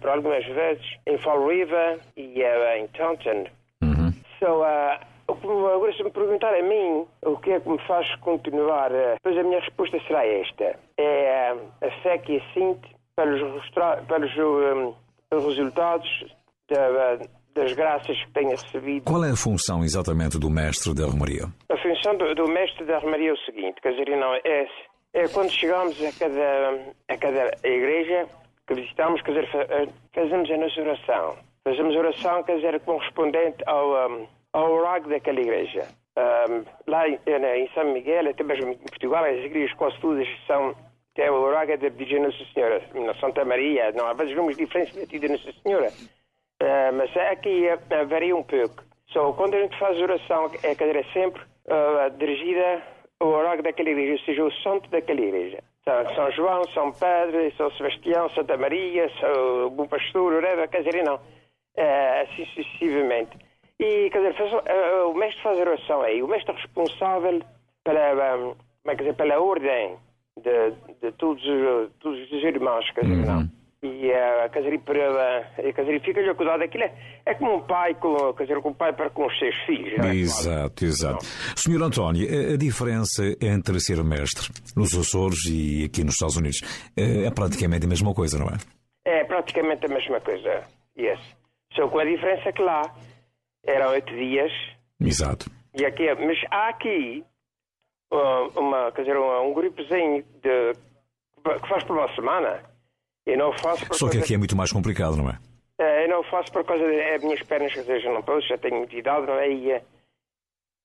por 0.00 0.10
algumas 0.10 0.44
vezes 0.44 0.84
em 1.06 1.16
Fall 1.18 1.46
River 1.46 1.98
e 2.16 2.42
uh, 2.42 2.76
em 2.78 2.86
Taunton. 2.88 3.44
Uhum. 3.82 4.12
So, 4.38 4.60
uh, 4.62 4.98
agora, 5.28 5.92
se 5.94 6.02
me 6.02 6.10
perguntar 6.10 6.54
a 6.54 6.62
mim 6.62 7.06
o 7.22 7.36
que 7.38 7.52
é 7.52 7.60
que 7.60 7.68
me 7.68 7.78
faz 7.86 8.14
continuar, 8.16 8.92
uh, 8.92 9.16
pois 9.22 9.36
a 9.38 9.42
minha 9.42 9.60
resposta 9.60 9.98
será 10.06 10.26
esta: 10.26 10.76
é 10.98 11.54
uh, 11.54 11.86
a 11.86 11.90
fé 12.02 12.18
que 12.18 12.36
assinte 12.36 12.94
pelos, 13.16 13.40
pelos, 14.06 14.36
um, 14.36 14.94
pelos 15.30 15.44
resultados 15.46 16.26
da- 16.68 17.18
das 17.56 17.72
graças 17.72 18.16
que 18.24 18.30
tenho 18.32 18.50
recebido. 18.50 19.04
Qual 19.04 19.24
é 19.24 19.30
a 19.30 19.36
função 19.36 19.82
exatamente 19.82 20.38
do 20.38 20.48
mestre 20.48 20.94
da 20.94 21.06
Romaria? 21.06 21.44
A 21.70 21.76
função 21.78 22.16
do, 22.16 22.34
do 22.34 22.46
mestre 22.48 22.84
da 22.84 22.96
Armaria 22.96 23.30
é 23.30 23.32
o 23.32 23.36
seguinte: 23.38 23.80
quer 23.82 23.90
dizer, 23.92 24.16
não, 24.16 24.32
é, 24.34 24.66
é 25.14 25.28
quando 25.32 25.50
chegamos 25.50 25.96
a 26.04 26.12
cada, 26.18 26.92
a 27.08 27.16
cada 27.16 27.50
igreja 27.68 28.26
que 28.66 28.74
visitamos, 28.74 29.20
quer 29.22 29.32
dizer, 29.32 29.50
fa- 29.50 29.66
fazemos 30.14 30.50
a 30.50 30.56
nossa 30.56 30.80
oração. 30.80 31.36
Fazemos 31.64 31.96
a 31.96 31.98
oração, 31.98 32.42
quer 32.44 32.56
dizer, 32.56 32.78
correspondente 32.80 33.56
ao, 33.66 34.10
um, 34.10 34.26
ao 34.52 34.72
oráculo 34.72 35.10
daquela 35.10 35.40
igreja. 35.40 35.82
Um, 36.16 36.64
lá 36.90 37.08
em, 37.08 37.18
eh, 37.26 37.58
em 37.58 37.68
São 37.74 37.92
Miguel, 37.92 38.28
até 38.30 38.42
mesmo 38.42 38.70
em 38.72 38.76
Portugal, 38.78 39.24
as 39.24 39.44
igrejas 39.44 39.76
quase 39.76 39.98
todas 40.00 40.26
são. 40.46 40.74
Tem 41.14 41.28
o 41.30 41.34
oráculo 41.34 41.78
da 41.78 41.88
Virgem 41.88 42.20
Nossa 42.22 42.44
Senhora, 42.54 42.82
na 42.94 43.14
Santa 43.14 43.44
Maria, 43.44 43.90
não 43.92 44.06
há 44.06 44.12
vezes 44.12 44.34
números 44.36 44.56
diferentes 44.58 44.94
da 44.94 45.28
Nossa 45.28 45.52
Senhora. 45.62 45.88
Uh, 46.62 46.92
mas 46.94 47.14
aqui 47.30 47.68
uh, 47.68 48.06
varia 48.08 48.34
um 48.34 48.42
pouco. 48.42 48.82
So, 49.12 49.32
quando 49.34 49.54
a 49.54 49.60
gente 49.60 49.78
faz 49.78 49.98
oração, 49.98 50.50
é, 50.62 50.74
dizer, 50.74 50.96
é 50.96 51.04
sempre 51.12 51.42
uh, 51.42 52.10
dirigida 52.18 52.82
ao 53.20 53.28
oráculo 53.28 53.62
daquela 53.62 53.90
igreja, 53.90 54.12
ou 54.14 54.18
seja, 54.20 54.44
o 54.44 54.52
santo 54.62 54.88
daquela 54.90 55.20
igreja. 55.20 55.62
São, 55.84 56.14
São 56.14 56.30
João, 56.32 56.64
São 56.74 56.92
Pedro, 56.92 57.54
São 57.56 57.70
Sebastião, 57.72 58.28
Santa 58.30 58.56
Maria, 58.56 59.08
São 59.20 59.70
Bom 59.70 59.86
Pastor, 59.86 60.32
whatever, 60.34 60.68
quer 60.68 60.82
dizer, 60.82 61.04
não. 61.04 61.20
Assim 62.22 62.46
sucessivamente. 62.46 63.36
E, 63.78 64.08
quer 64.10 64.18
dizer, 64.18 64.34
faz, 64.34 64.52
o 65.06 65.14
mestre 65.14 65.42
faz 65.42 65.58
oração 65.60 66.00
aí. 66.02 66.22
O 66.22 66.26
mestre 66.28 66.52
é 66.54 66.56
responsável 66.58 67.40
pela, 67.84 68.36
um, 68.36 68.54
como 68.54 68.56
é 68.88 68.96
que 68.96 69.02
dizer, 69.02 69.14
pela 69.14 69.38
ordem 69.38 69.96
de, 70.42 70.70
de 71.02 71.12
todos, 71.12 71.44
os- 71.46 71.90
todos 72.00 72.18
os 72.32 72.42
irmãos, 72.42 72.90
quer 72.90 73.02
dizer, 73.04 73.26
não. 73.26 73.42
E 73.86 74.10
uh, 74.10 74.50
quer 74.50 74.58
dizer, 74.60 74.72
e 74.74 74.78
para, 74.78 75.52
e, 75.58 75.72
quer 75.72 75.82
dizer, 75.84 76.00
fica-lhe 76.02 76.28
a 76.30 76.34
cuidar 76.34 76.56
daquilo. 76.58 76.84
É, 76.84 76.92
é 77.26 77.34
como 77.34 77.56
um 77.56 77.60
pai, 77.62 77.94
com, 77.94 78.32
quer 78.34 78.44
dizer, 78.44 78.60
com 78.60 78.70
um 78.70 78.74
pai 78.74 78.92
para 78.92 79.10
com 79.10 79.26
os 79.26 79.38
seus 79.38 79.54
filhos. 79.66 79.96
não 79.98 80.06
é? 80.06 80.14
Exato, 80.16 80.84
exato. 80.84 81.24
Senhor 81.56 81.82
António, 81.82 82.26
a- 82.28 82.54
a 82.54 82.56
diferença 82.56 83.22
entre 83.40 83.78
ser 83.80 84.02
mestre 84.02 84.48
nos 84.76 84.96
Açores 84.96 85.44
e 85.46 85.84
aqui 85.84 86.02
nos 86.04 86.14
Estados 86.14 86.36
Unidos 86.36 86.60
é 86.96 87.26
é 87.26 87.30
praticamente 87.30 87.86
a 87.86 87.88
mesma 87.88 88.12
coisa, 88.14 88.38
não 88.38 88.46
é? 88.48 88.56
É 89.04 89.24
praticamente 89.24 89.86
a 89.86 89.88
mesma 89.88 90.20
coisa. 90.20 90.64
Yes. 90.98 91.20
Só 91.74 91.86
com 91.88 91.98
a 91.98 92.04
diferença 92.04 92.52
que 92.52 92.62
lá 92.62 92.82
eram 93.66 93.90
oito 93.90 94.12
dias 94.14 94.50
Exato. 95.00 95.50
e 95.78 95.84
aqui, 95.84 96.06
mas 96.14 96.38
há 96.50 96.68
aqui 96.68 97.24
uma, 98.56 98.90
quer 98.92 99.02
dizer, 99.02 99.16
um, 99.16 99.50
um 99.50 99.54
grupozinho 99.54 100.24
de, 100.42 100.72
que 101.60 101.68
faz 101.68 101.84
por 101.84 101.96
uma 101.98 102.12
semana. 102.14 102.62
Eu 103.26 103.36
não 103.36 103.52
faço 103.52 103.84
Só 103.92 104.08
que 104.08 104.18
aqui 104.18 104.34
é 104.34 104.38
muito 104.38 104.56
mais 104.56 104.70
complicado, 104.70 105.16
não 105.16 105.28
é? 105.28 105.38
Eh, 105.78 106.04
eu 106.04 106.08
não 106.08 106.22
faço 106.24 106.52
por 106.52 106.64
causa 106.64 106.84
das 106.84 107.22
minhas 107.22 107.42
pernas, 107.42 107.72
dizer, 107.72 108.00
já 108.00 108.12
não 108.12 108.22
posso, 108.22 108.46
já 108.46 108.56
tenho 108.56 108.76
muita 108.76 108.94
idade, 108.96 109.26
não 109.26 109.34
é? 109.34 109.50
E, 109.50 109.70
eh, 109.72 109.82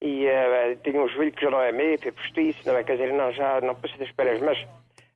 e 0.01 0.25
eh, 0.25 0.77
tenho 0.83 1.03
um 1.03 1.07
joelho 1.07 1.31
que 1.31 1.43
já 1.43 1.51
não 1.51 1.61
é 1.61 1.71
meio, 1.71 1.99
é 2.01 2.11
postiço, 2.11 2.59
não 2.65 2.77
é? 2.77 2.83
Quer 2.83 2.93
dizer, 2.93 3.13
não, 3.13 3.31
já 3.31 3.61
não 3.61 3.75
posso 3.75 3.97
das 3.97 4.11
pernas, 4.11 4.41
mas 4.41 4.57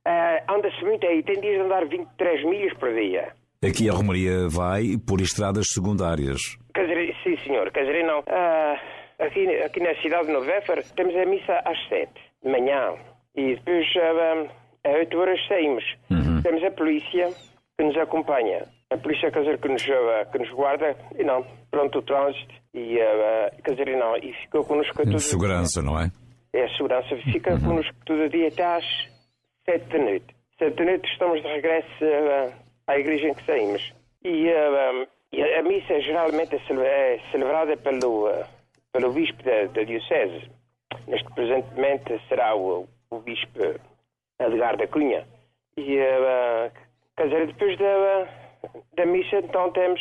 eh, 0.06 0.44
anda-se 0.48 0.84
muito 0.84 1.04
aí, 1.04 1.20
tem 1.24 1.40
dias 1.40 1.56
de 1.56 1.60
andar 1.62 1.84
23 1.84 2.44
milhas 2.44 2.72
por 2.74 2.94
dia. 2.94 3.32
Aqui 3.60 3.90
a 3.90 3.92
Romaria 3.92 4.48
vai 4.48 4.96
por 4.96 5.20
estradas 5.20 5.66
secundárias. 5.72 6.40
Quer 6.72 6.86
dizer, 6.86 7.16
sim 7.24 7.36
senhor, 7.38 7.72
quer 7.72 7.86
dizer, 7.86 8.04
não. 8.04 8.22
Ah, 8.28 8.80
aqui, 9.18 9.48
aqui 9.48 9.80
na 9.80 9.94
cidade 9.96 10.28
de 10.28 10.32
Novéfer 10.32 10.84
temos 10.94 11.16
a 11.16 11.26
missa 11.26 11.60
às 11.64 11.88
7 11.88 12.12
de 12.44 12.50
manhã 12.50 12.94
e 13.34 13.56
depois 13.56 13.86
ah, 13.96 14.46
às 14.86 14.94
8 14.94 15.18
horas 15.18 15.46
saímos. 15.48 15.84
Temos 16.42 16.62
a 16.62 16.70
polícia 16.70 17.28
que 17.76 17.84
nos 17.84 17.96
acompanha. 17.96 18.66
A 18.90 18.96
polícia, 18.96 19.30
quer 19.30 19.40
dizer, 19.40 19.58
que 19.58 19.68
nos, 19.68 19.82
ah, 19.88 20.24
que 20.30 20.38
nos 20.38 20.50
guarda 20.50 20.96
e 21.18 21.24
não, 21.24 21.44
pronto 21.70 21.98
o 21.98 22.02
trânsito 22.02 22.54
e, 22.72 23.00
ah, 23.00 23.50
quer 23.64 23.72
dizer, 23.72 23.96
não, 23.96 24.16
e 24.16 24.32
ficou 24.42 24.64
connosco 24.64 24.96
todo 24.96 25.18
segurança, 25.18 25.82
não 25.82 25.98
é? 25.98 26.10
é 26.52 26.64
a 26.64 26.68
segurança. 26.76 27.16
Fica 27.32 27.58
connosco 27.58 27.94
todo 28.04 28.28
dia 28.28 28.48
até 28.48 28.64
às 28.64 28.84
7 29.64 29.86
da 29.88 29.98
noite. 29.98 30.36
7 30.58 30.76
da 30.76 30.84
noite 30.84 31.10
estamos 31.10 31.42
de 31.42 31.48
regresso 31.48 32.04
ah, 32.04 32.52
à 32.86 32.98
igreja 32.98 33.28
em 33.28 33.34
que 33.34 33.44
saímos. 33.44 33.92
E, 34.24 34.50
ah, 34.50 35.06
e 35.32 35.42
a, 35.42 35.58
a 35.58 35.62
missa 35.62 36.00
geralmente 36.00 36.54
é, 36.54 37.14
é 37.16 37.20
celebrada 37.32 37.76
pelo, 37.76 38.30
pelo 38.92 39.12
bispo 39.12 39.42
da, 39.42 39.64
da 39.64 39.82
diocese. 39.82 40.48
Neste 41.08 41.28
presentemente 41.34 42.20
será 42.28 42.54
o, 42.54 42.86
o 43.10 43.18
bispo 43.18 43.58
Edgar 44.40 44.76
da 44.76 44.86
Cunha. 44.86 45.26
E, 45.76 45.98
ah, 46.00 46.70
quer 47.16 47.24
dizer, 47.28 47.46
depois 47.48 47.78
da, 47.78 48.28
da 48.96 49.06
missa, 49.06 49.36
então 49.36 49.70
temos 49.72 50.00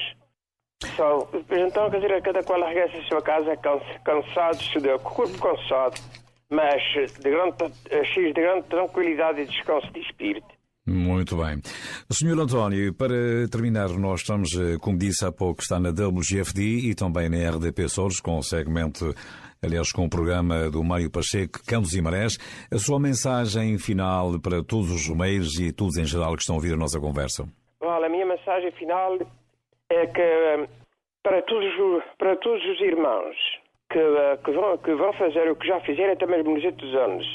só, 0.95 1.19
depois 1.32 1.62
então, 1.62 1.89
quer 1.89 2.02
dizer, 2.02 2.21
cada 2.21 2.43
qual 2.43 2.62
regressa 2.67 2.98
à 2.98 3.04
sua 3.04 3.21
casa 3.21 3.56
cansa- 3.58 4.00
cansado, 4.04 4.60
com 5.02 5.10
o 5.10 5.13
corpo 5.15 5.38
cansado, 5.39 6.00
mas 6.50 6.82
de 7.21 7.30
grande, 7.30 7.56
eh, 7.89 8.04
cheio 8.06 8.34
de 8.34 8.41
grande 8.41 8.67
tranquilidade 8.67 9.41
e 9.41 9.45
descanso 9.45 9.91
de 9.91 10.00
espírito. 10.02 10.48
Muito 10.88 11.36
bem. 11.38 11.60
Senhor 12.12 12.39
António, 12.39 12.93
para 12.93 13.48
terminar, 13.52 13.89
nós 13.89 14.21
estamos, 14.21 14.50
eh, 14.54 14.78
como 14.80 14.98
disse 15.00 15.26
há 15.26 15.32
pouco, 15.32 15.62
está 15.62 15.80
na 15.80 15.89
WGFD 15.89 16.62
e 16.91 16.93
também 16.93 17.28
na 17.28 17.38
RDP 17.50 17.86
Açores, 17.86 18.19
com 18.19 18.38
o 18.38 18.43
segmento, 18.43 19.12
aliás, 19.65 19.91
com 19.91 20.06
o 20.06 20.10
programa 20.10 20.69
do 20.69 20.84
Mário 20.84 21.10
Pacheco, 21.12 21.60
Campos 21.67 21.93
e 21.93 22.01
Marés. 22.01 22.38
A 22.71 22.78
sua 22.78 22.99
mensagem 22.99 23.78
final 23.78 24.39
para 24.39 24.63
todos 24.63 24.89
os 24.91 25.08
romeiros 25.10 25.60
e 25.60 25.71
todos 25.73 25.97
em 25.97 26.06
geral 26.06 26.34
que 26.36 26.41
estão 26.41 26.56
a 26.56 26.58
ouvir 26.58 26.73
a 26.73 26.78
nossa 26.78 26.99
conversa. 26.99 27.47
Olha, 27.82 28.06
a 28.06 28.10
minha 28.10 28.25
mensagem 28.25 28.71
final 28.73 29.17
é 29.89 30.08
que 30.08 30.21
eh, 30.21 30.67
para 31.23 31.41
todos, 31.43 31.73
os- 31.80 32.04
para 32.17 32.36
todos 32.38 32.63
os 32.65 32.80
irmãos 32.82 33.36
que, 33.91 33.99
eh, 33.99 34.38
que, 34.43 34.51
vão, 34.51 34.78
que 34.78 34.93
vão 34.95 35.13
fazer 35.13 35.49
o 35.51 35.56
que 35.56 35.67
já 35.67 35.80
fizeram 35.82 36.13
até 36.13 36.25
mesmo 36.25 36.56
nos 36.56 36.63
outros 36.63 36.93
anos, 36.95 37.25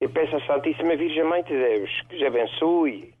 eu 0.00 0.08
peço 0.10 0.34
à 0.36 0.46
Santíssima 0.46 0.96
Virgem 0.96 1.24
Mãe 1.24 1.42
de 1.44 1.50
Deus 1.56 1.90
que 2.08 2.16
os 2.16 2.22
abençoe 2.22 3.12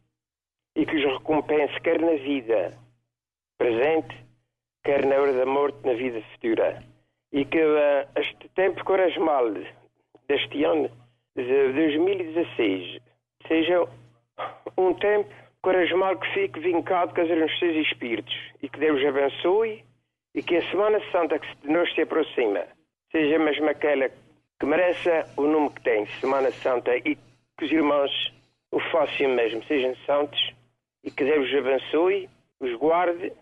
e 0.76 0.86
que 0.86 0.96
os 0.96 1.12
recompense 1.18 1.78
quer 1.82 2.00
na 2.00 2.12
vida 2.12 2.72
presente, 3.58 4.16
quer 4.84 5.04
na 5.04 5.16
hora 5.16 5.32
da 5.34 5.44
morte, 5.44 5.78
na 5.84 5.92
vida 5.94 6.22
futura. 6.32 6.82
E 7.32 7.44
que 7.44 7.58
eh, 7.58 8.08
este 8.16 8.48
tempo 8.50 8.84
quaresmal 8.84 9.52
deste 10.28 10.64
ano, 10.64 10.90
de 11.36 11.72
2016, 11.72 13.00
seja 13.46 13.86
um 14.76 14.94
tempo 14.94 15.28
quaresmal 15.62 16.18
que 16.18 16.34
fique 16.34 16.60
vincado 16.60 17.14
dizer, 17.14 17.36
nos 17.36 17.58
seus 17.58 17.76
espíritos 17.86 18.34
e 18.62 18.68
que 18.68 18.78
Deus 18.78 19.04
abençoe 19.04 19.84
e 20.34 20.42
que 20.42 20.56
a 20.56 20.70
Semana 20.70 21.00
Santa 21.12 21.38
que 21.38 21.56
de 21.62 21.68
nós 21.68 21.92
se 21.94 22.02
aproxima 22.02 22.66
seja 23.10 23.38
mesmo 23.38 23.68
aquela 23.68 24.08
que 24.08 24.66
mereça 24.66 25.24
o 25.36 25.42
nome 25.42 25.70
que 25.70 25.82
tem, 25.82 26.06
Semana 26.20 26.50
Santa, 26.50 26.96
e 26.96 27.16
que 27.16 27.64
os 27.64 27.72
irmãos 27.72 28.10
o 28.72 28.78
façam 28.78 29.28
mesmo, 29.30 29.64
sejam 29.64 29.94
santos 30.06 30.38
e 31.02 31.10
que 31.10 31.24
Deus 31.24 31.48
os 31.48 31.58
abençoe, 31.58 32.28
os 32.60 32.72
guarde, 32.76 33.32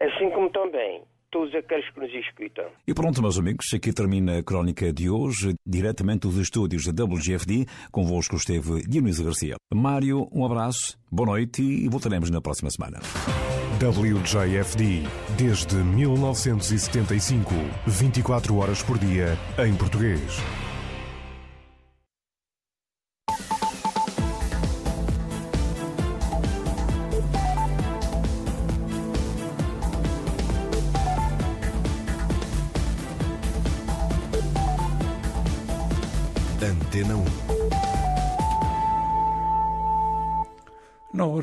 assim 0.00 0.30
como 0.30 0.50
também 0.50 1.02
todos 1.32 1.52
aqueles 1.54 1.90
que 1.90 1.98
nos 1.98 2.12
escutam. 2.14 2.66
E 2.86 2.94
pronto, 2.94 3.20
meus 3.20 3.38
amigos, 3.38 3.66
aqui 3.74 3.92
termina 3.92 4.38
a 4.38 4.42
crónica 4.42 4.92
de 4.92 5.10
hoje, 5.10 5.54
diretamente 5.66 6.28
dos 6.28 6.36
estúdios 6.36 6.86
da 6.86 7.04
WGFD. 7.04 7.66
Convosco 7.90 8.36
esteve 8.36 8.82
Dionísio 8.86 9.24
Garcia. 9.24 9.56
Mário, 9.74 10.28
um 10.30 10.44
abraço, 10.44 10.96
boa 11.10 11.30
noite 11.30 11.62
e 11.62 11.88
voltaremos 11.88 12.30
na 12.30 12.40
próxima 12.40 12.70
semana. 12.70 13.00
WJFD, 13.80 15.02
desde 15.36 15.76
1975, 15.76 17.52
24 17.86 18.56
horas 18.56 18.82
por 18.82 18.98
dia, 18.98 19.36
em 19.58 19.74
português. 19.74 20.40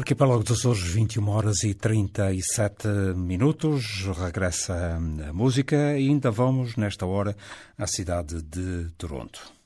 Arquipélago 0.09 0.43
dos 0.43 0.57
Açores, 0.57 0.81
21 0.81 1.29
horas 1.29 1.63
e 1.63 1.75
37 1.75 2.87
minutos. 3.15 4.07
Regressa 4.19 4.95
a 4.95 5.31
música 5.31 5.75
e 5.99 6.09
ainda 6.09 6.31
vamos, 6.31 6.75
nesta 6.75 7.05
hora, 7.05 7.37
à 7.77 7.85
cidade 7.85 8.41
de 8.41 8.89
Toronto. 8.97 9.58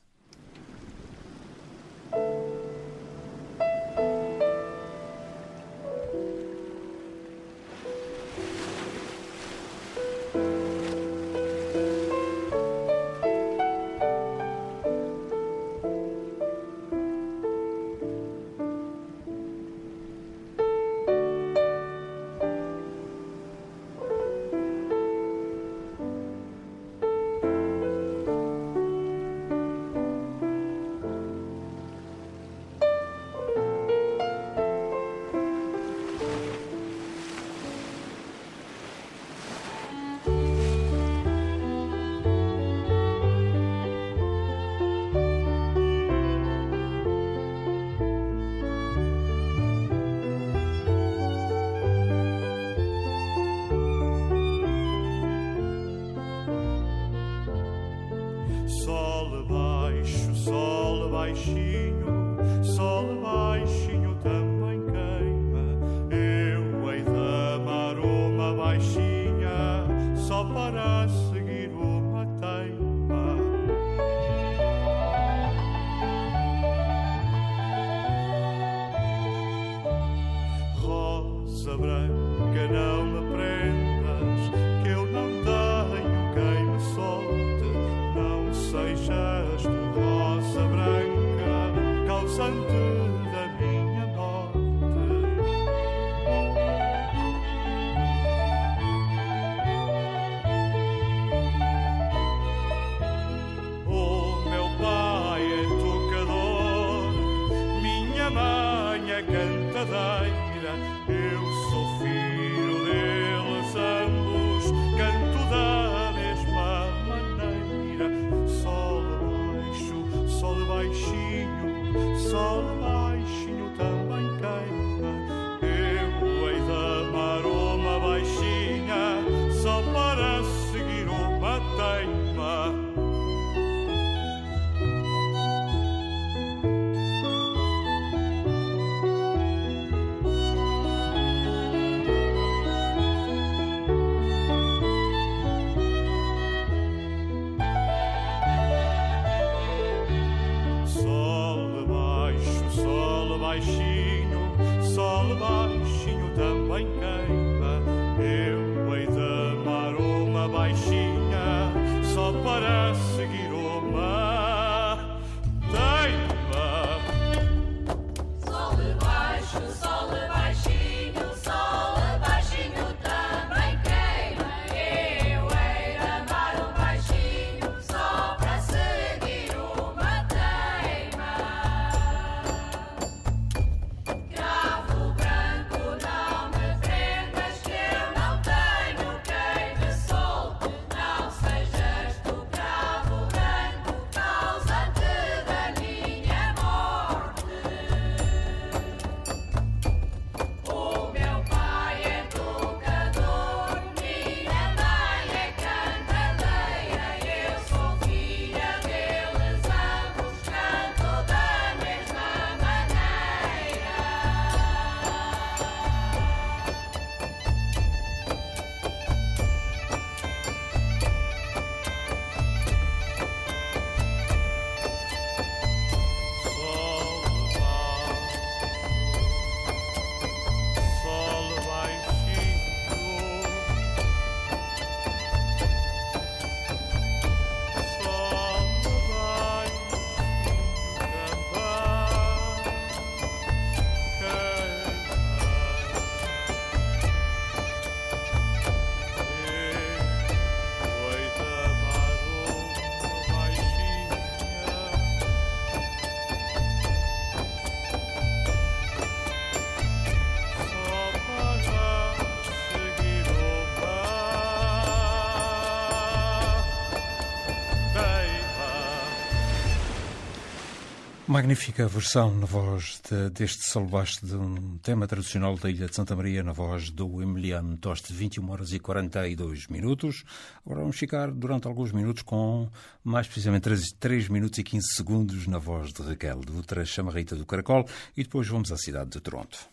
Magnífica 271.33 271.87
versão 271.87 272.31
na 272.35 272.45
voz 272.45 273.01
de- 273.09 273.31
deste 273.31 273.63
salvaste 273.65 274.23
de 274.23 274.35
um 274.35 274.77
tema 274.77 275.07
tradicional 275.07 275.57
da 275.57 275.67
Ilha 275.67 275.87
de 275.87 275.95
Santa 275.95 276.15
Maria, 276.15 276.43
na 276.43 276.53
voz 276.53 276.91
do 276.91 277.23
Emiliano 277.23 277.75
Toste, 277.75 278.13
21 278.13 278.47
horas 278.51 278.71
e 278.71 278.77
42 278.77 279.65
minutos. 279.67 280.23
Agora 280.63 280.81
vamos 280.81 280.95
ficar 280.95 281.31
durante 281.31 281.67
alguns 281.67 281.91
minutos 281.91 282.21
com 282.21 282.69
mais 283.03 283.25
precisamente 283.25 283.63
3, 283.63 283.93
3 283.99 284.29
minutos 284.29 284.59
e 284.59 284.63
15 284.63 284.93
segundos 284.93 285.47
na 285.47 285.57
voz 285.57 285.91
de 285.91 286.03
Raquel, 286.03 286.39
de 286.41 286.51
outra 286.51 286.85
chamarrita 286.85 287.35
do 287.35 287.47
Caracol, 287.47 287.83
e 288.15 288.21
depois 288.21 288.47
vamos 288.47 288.71
à 288.71 288.77
cidade 288.77 289.09
de 289.09 289.19
Toronto. 289.19 289.72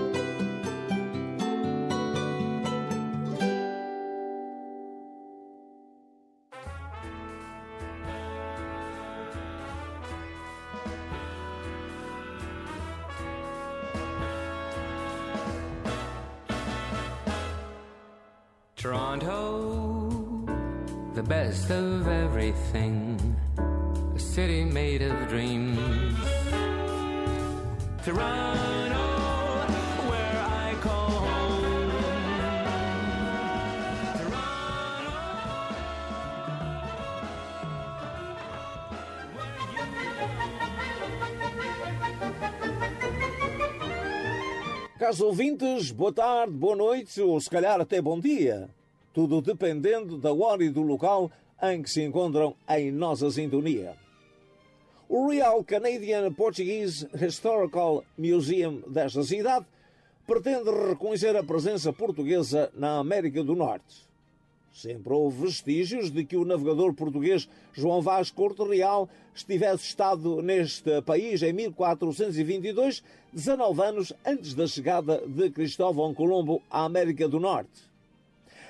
Ouvintes, 45.31 45.91
boa 45.91 46.11
tarde, 46.11 46.51
boa 46.51 46.75
noite 46.75 47.21
ou 47.21 47.39
se 47.39 47.49
calhar 47.49 47.79
até 47.79 48.01
bom 48.01 48.19
dia. 48.19 48.67
Tudo 49.13 49.41
dependendo 49.41 50.17
da 50.17 50.33
hora 50.33 50.61
e 50.61 50.69
do 50.69 50.81
local 50.81 51.31
em 51.63 51.81
que 51.81 51.89
se 51.89 52.03
encontram 52.03 52.53
em 52.67 52.91
nossa 52.91 53.31
sintonia. 53.31 53.95
O 55.07 55.29
Real 55.29 55.63
Canadian 55.63 56.33
Portuguese 56.33 57.07
Historical 57.13 58.03
Museum 58.17 58.83
desta 58.85 59.23
cidade 59.23 59.65
pretende 60.27 60.69
reconhecer 60.69 61.33
a 61.37 61.43
presença 61.43 61.93
portuguesa 61.93 62.69
na 62.75 62.97
América 62.97 63.41
do 63.41 63.55
Norte. 63.55 64.10
Sempre 64.73 65.13
houve 65.13 65.47
vestígios 65.47 66.09
de 66.09 66.23
que 66.23 66.37
o 66.37 66.45
navegador 66.45 66.93
português 66.93 67.47
João 67.73 68.01
Vaz 68.01 68.31
Corte 68.31 68.63
Real 68.63 69.09
estivesse 69.35 69.83
estado 69.85 70.41
neste 70.41 71.01
país 71.01 71.43
em 71.43 71.51
1422, 71.51 73.03
19 73.33 73.81
anos 73.81 74.13
antes 74.25 74.53
da 74.53 74.65
chegada 74.65 75.21
de 75.27 75.49
Cristóvão 75.49 76.13
Colombo 76.13 76.61
à 76.69 76.85
América 76.85 77.27
do 77.27 77.39
Norte. 77.39 77.91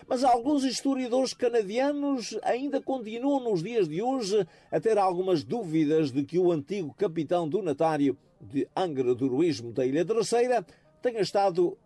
Mas 0.08 0.24
alguns 0.24 0.64
historiadores 0.64 1.34
canadianos 1.34 2.38
ainda 2.42 2.82
continuam 2.82 3.40
nos 3.40 3.62
dias 3.62 3.88
de 3.88 4.02
hoje 4.02 4.46
a 4.72 4.80
ter 4.80 4.98
algumas 4.98 5.44
dúvidas 5.44 6.12
de 6.12 6.24
que 6.24 6.40
o 6.40 6.52
antigo 6.52 6.94
capitão 6.98 7.48
donatário 7.48 8.18
de 8.42 8.68
Angra 8.76 9.14
do 9.14 9.26
Heroísmo 9.28 9.72
da 9.72 9.86
Ilha 9.86 10.04
Terceira 10.04 10.66
tenha 11.02 11.22
estado 11.22 11.78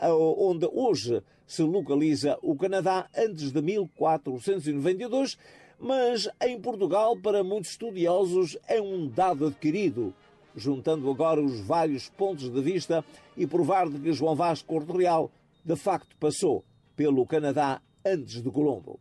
onde 0.00 0.68
hoje 0.72 1.22
se 1.46 1.62
localiza 1.62 2.38
o 2.42 2.56
Canadá 2.56 3.08
antes 3.16 3.52
de 3.52 3.60
1492, 3.60 5.36
mas 5.78 6.28
em 6.40 6.60
Portugal, 6.60 7.16
para 7.16 7.44
muitos 7.44 7.72
estudiosos, 7.72 8.56
é 8.68 8.80
um 8.80 9.08
dado 9.08 9.46
adquirido, 9.46 10.14
juntando 10.56 11.10
agora 11.10 11.42
os 11.42 11.60
vários 11.60 12.08
pontos 12.08 12.48
de 12.50 12.60
vista 12.60 13.04
e 13.36 13.46
provar 13.46 13.88
de 13.88 13.98
que 13.98 14.12
João 14.12 14.34
Vasco 14.34 14.68
Corte 14.68 14.92
Real 14.92 15.30
de 15.64 15.76
facto 15.76 16.16
passou 16.18 16.64
pelo 16.96 17.26
Canadá 17.26 17.80
antes 18.04 18.42
de 18.42 18.50
Colombo. 18.50 18.98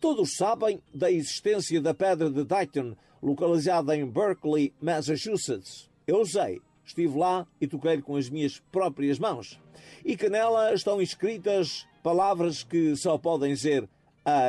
Todos 0.00 0.36
sabem 0.36 0.80
da 0.94 1.10
existência 1.10 1.80
da 1.80 1.92
Pedra 1.92 2.30
de 2.30 2.44
Dighton, 2.44 2.96
localizada 3.22 3.96
em 3.96 4.06
Berkeley, 4.06 4.72
Massachusetts. 4.80 5.90
Eu 6.06 6.24
sei, 6.24 6.60
estive 6.90 7.18
lá 7.18 7.46
e 7.60 7.66
toquei 7.66 8.00
com 8.00 8.16
as 8.16 8.28
minhas 8.28 8.60
próprias 8.70 9.18
mãos. 9.18 9.60
E 10.04 10.16
que 10.16 10.28
nela 10.28 10.74
estão 10.74 11.00
escritas 11.00 11.86
palavras 12.02 12.62
que 12.62 12.96
só 12.96 13.16
podem 13.18 13.56
ser 13.56 13.88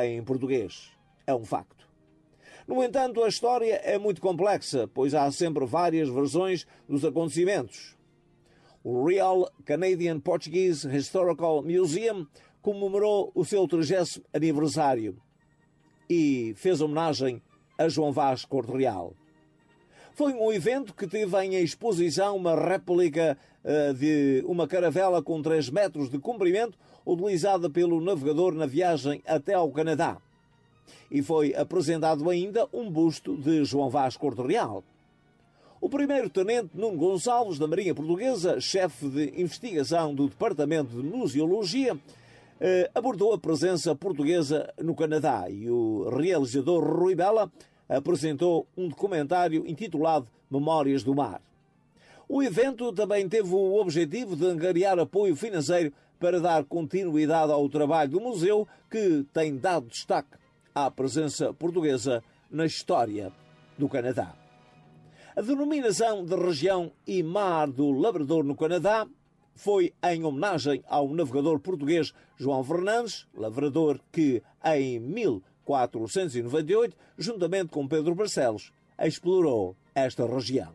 em 0.04 0.22
português. 0.22 0.90
É 1.26 1.34
um 1.34 1.44
facto. 1.44 1.88
No 2.66 2.82
entanto, 2.82 3.22
a 3.22 3.28
história 3.28 3.74
é 3.84 3.98
muito 3.98 4.20
complexa, 4.20 4.88
pois 4.92 5.14
há 5.14 5.30
sempre 5.30 5.66
várias 5.66 6.08
versões 6.08 6.66
dos 6.88 7.04
acontecimentos. 7.04 7.96
O 8.84 9.04
Real 9.04 9.50
Canadian 9.64 10.20
Portuguese 10.20 10.88
Historical 10.88 11.62
Museum 11.62 12.26
comemorou 12.60 13.30
o 13.34 13.44
seu 13.44 13.66
30 13.66 14.22
aniversário 14.32 15.16
e 16.08 16.52
fez 16.56 16.80
homenagem 16.80 17.42
a 17.78 17.88
João 17.88 18.12
Vaz 18.12 18.44
Corte 18.44 18.72
Real. 18.72 19.14
Foi 20.14 20.34
um 20.34 20.52
evento 20.52 20.92
que 20.92 21.06
teve 21.06 21.42
em 21.42 21.54
exposição 21.62 22.36
uma 22.36 22.54
réplica 22.54 23.38
uh, 23.64 23.94
de 23.94 24.44
uma 24.46 24.68
caravela 24.68 25.22
com 25.22 25.40
3 25.40 25.70
metros 25.70 26.10
de 26.10 26.18
comprimento 26.18 26.78
utilizada 27.06 27.70
pelo 27.70 27.98
navegador 27.98 28.52
na 28.52 28.66
viagem 28.66 29.22
até 29.26 29.54
ao 29.54 29.70
Canadá. 29.70 30.18
E 31.10 31.22
foi 31.22 31.54
apresentado 31.54 32.28
ainda 32.28 32.68
um 32.74 32.90
busto 32.90 33.36
de 33.38 33.64
João 33.64 33.88
Vaz 33.88 34.14
Corte 34.14 34.42
Real. 34.42 34.84
O 35.80 35.88
primeiro-tenente 35.88 36.76
Nuno 36.76 36.98
Gonçalves, 36.98 37.58
da 37.58 37.66
Marinha 37.66 37.94
Portuguesa, 37.94 38.60
chefe 38.60 39.08
de 39.08 39.40
investigação 39.40 40.14
do 40.14 40.28
Departamento 40.28 40.90
de 40.90 41.02
Museologia, 41.02 41.98
eh, 42.60 42.90
abordou 42.94 43.32
a 43.32 43.38
presença 43.38 43.94
portuguesa 43.94 44.72
no 44.80 44.94
Canadá 44.94 45.46
e 45.50 45.68
o 45.68 46.08
realizador 46.08 46.84
Rui 46.84 47.14
Bela 47.14 47.50
apresentou 47.96 48.66
um 48.76 48.88
documentário 48.88 49.66
intitulado 49.66 50.28
Memórias 50.50 51.02
do 51.02 51.14
Mar. 51.14 51.40
O 52.28 52.42
evento 52.42 52.92
também 52.92 53.28
teve 53.28 53.54
o 53.54 53.80
objetivo 53.80 54.34
de 54.34 54.46
angariar 54.46 54.98
apoio 54.98 55.36
financeiro 55.36 55.92
para 56.18 56.40
dar 56.40 56.64
continuidade 56.64 57.52
ao 57.52 57.68
trabalho 57.68 58.12
do 58.12 58.20
museu, 58.20 58.66
que 58.90 59.26
tem 59.32 59.56
dado 59.56 59.88
destaque 59.88 60.38
à 60.74 60.90
presença 60.90 61.52
portuguesa 61.52 62.22
na 62.50 62.64
história 62.64 63.32
do 63.76 63.88
Canadá. 63.88 64.34
A 65.34 65.40
denominação 65.40 66.24
de 66.24 66.36
região 66.36 66.92
e 67.06 67.22
mar 67.22 67.66
do 67.66 67.90
Labrador 67.90 68.44
no 68.44 68.54
Canadá 68.54 69.06
foi 69.54 69.92
em 70.04 70.24
homenagem 70.24 70.82
ao 70.86 71.08
navegador 71.08 71.58
português 71.58 72.12
João 72.36 72.62
Fernandes, 72.64 73.26
lavrador 73.34 74.00
que, 74.10 74.42
em 74.64 75.00
1498, 75.66 76.96
juntamente 77.18 77.68
com 77.70 77.86
Pedro 77.86 78.14
Barcelos, 78.14 78.72
explorou 78.98 79.76
esta 79.94 80.26
região. 80.26 80.72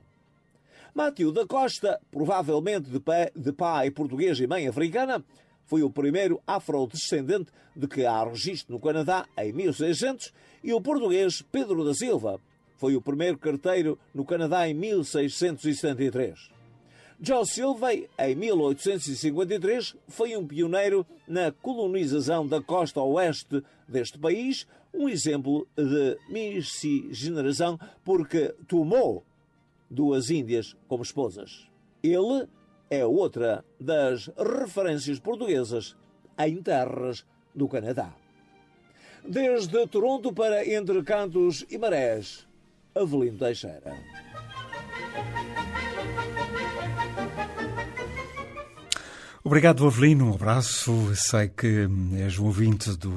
Matthew 0.93 1.31
da 1.31 1.45
Costa, 1.45 1.99
provavelmente 2.11 2.89
de 2.89 2.99
pai, 2.99 3.29
de 3.35 3.51
pai 3.51 3.91
português 3.91 4.39
e 4.39 4.47
mãe 4.47 4.67
africana, 4.67 5.23
foi 5.65 5.83
o 5.83 5.89
primeiro 5.89 6.41
afrodescendente 6.47 7.51
de 7.75 7.87
que 7.87 8.05
há 8.05 8.23
registro 8.23 8.73
no 8.73 8.79
Canadá 8.79 9.25
em 9.37 9.51
1600 9.51 10.33
e 10.63 10.73
o 10.73 10.81
português 10.81 11.43
Pedro 11.51 11.85
da 11.85 11.93
Silva 11.93 12.39
foi 12.77 12.95
o 12.95 13.01
primeiro 13.01 13.37
carteiro 13.37 13.99
no 14.13 14.23
Canadá 14.23 14.67
em 14.69 14.73
1673. 14.73 16.49
Joe 17.19 17.45
Silvey, 17.45 18.07
em 18.19 18.35
1853, 18.35 19.95
foi 20.07 20.37
um 20.37 20.45
pioneiro 20.45 21.05
na 21.27 21.51
colonização 21.51 22.45
da 22.45 22.61
costa 22.61 23.01
oeste 23.01 23.63
deste 23.87 24.17
país, 24.17 24.67
um 24.93 25.07
exemplo 25.07 25.67
de 25.75 26.17
miscigenação 26.29 27.79
porque 28.03 28.53
tomou 28.67 29.23
duas 29.89 30.29
índias 30.29 30.75
como 30.87 31.03
esposas. 31.03 31.67
Ele 32.03 32.47
é 32.89 33.05
outra 33.05 33.63
das 33.79 34.29
referências 34.37 35.19
portuguesas 35.19 35.95
em 36.37 36.61
terras 36.61 37.25
do 37.53 37.67
Canadá. 37.67 38.13
Desde 39.27 39.87
Toronto 39.87 40.31
para 40.31 40.65
Entre 40.65 41.03
Cantos 41.03 41.65
e 41.69 41.77
Marés, 41.77 42.47
Avelino 42.95 43.37
Teixeira. 43.37 44.26
Obrigado, 49.47 49.87
Avelino. 49.87 50.29
Um 50.29 50.33
abraço. 50.33 51.15
Sei 51.15 51.47
que 51.47 51.87
és 52.17 52.37
um 52.37 52.47
ouvinte 52.47 52.89
do, 52.97 53.09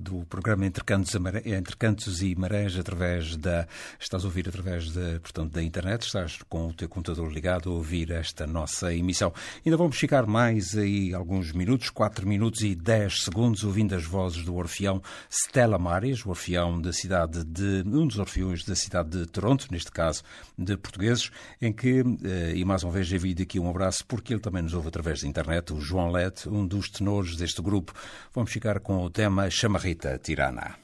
do 0.00 0.24
programa 0.26 0.64
Entre 0.64 0.84
Cantos, 0.84 1.12
Entre 1.44 1.76
Cantos, 1.76 2.22
e 2.22 2.36
Marés 2.36 2.78
através 2.78 3.36
da. 3.36 3.66
Estás 3.98 4.22
a 4.22 4.28
ouvir 4.28 4.48
através 4.48 4.92
da, 4.92 5.18
portanto, 5.18 5.54
da 5.54 5.60
internet, 5.60 6.02
estás 6.02 6.38
com 6.48 6.68
o 6.68 6.72
teu 6.72 6.88
computador 6.88 7.32
ligado 7.32 7.68
a 7.68 7.72
ouvir 7.72 8.12
esta 8.12 8.46
nossa 8.46 8.94
emissão. 8.94 9.32
Ainda 9.66 9.76
vamos 9.76 9.98
ficar 9.98 10.24
mais 10.24 10.78
aí 10.78 11.12
alguns 11.12 11.50
minutos, 11.50 11.90
4 11.90 12.28
minutos 12.28 12.62
e 12.62 12.76
10 12.76 13.24
segundos, 13.24 13.64
ouvindo 13.64 13.96
as 13.96 14.04
vozes 14.04 14.44
do 14.44 14.54
orfeão 14.54 15.02
Stella 15.28 15.78
Mares, 15.80 16.24
o 16.24 16.28
orfeão 16.30 16.80
da 16.80 16.92
cidade 16.92 17.42
de. 17.42 17.82
um 17.88 18.06
dos 18.06 18.20
orfeões 18.20 18.64
da 18.64 18.76
cidade 18.76 19.18
de 19.18 19.26
Toronto, 19.26 19.66
neste 19.68 19.90
caso 19.90 20.22
de 20.56 20.76
portugueses, 20.76 21.32
em 21.60 21.72
que, 21.72 22.04
eh, 22.22 22.52
e 22.54 22.64
mais 22.64 22.84
uma 22.84 22.92
vez, 22.92 23.10
envio 23.10 23.34
aqui 23.42 23.58
um 23.58 23.68
abraço, 23.68 24.06
porque 24.06 24.32
ele 24.32 24.40
também 24.40 24.62
nos 24.62 24.74
ouve 24.74 24.86
através 24.86 25.22
da 25.22 25.26
internet 25.26 25.71
João 25.80 26.10
Lete, 26.10 26.48
um 26.48 26.66
dos 26.66 26.88
tenores 26.88 27.36
deste 27.36 27.62
grupo. 27.62 27.92
Vamos 28.34 28.52
ficar 28.52 28.80
com 28.80 29.02
o 29.04 29.10
tema 29.10 29.50
Chamarrita 29.50 30.18
Tirana. 30.22 30.81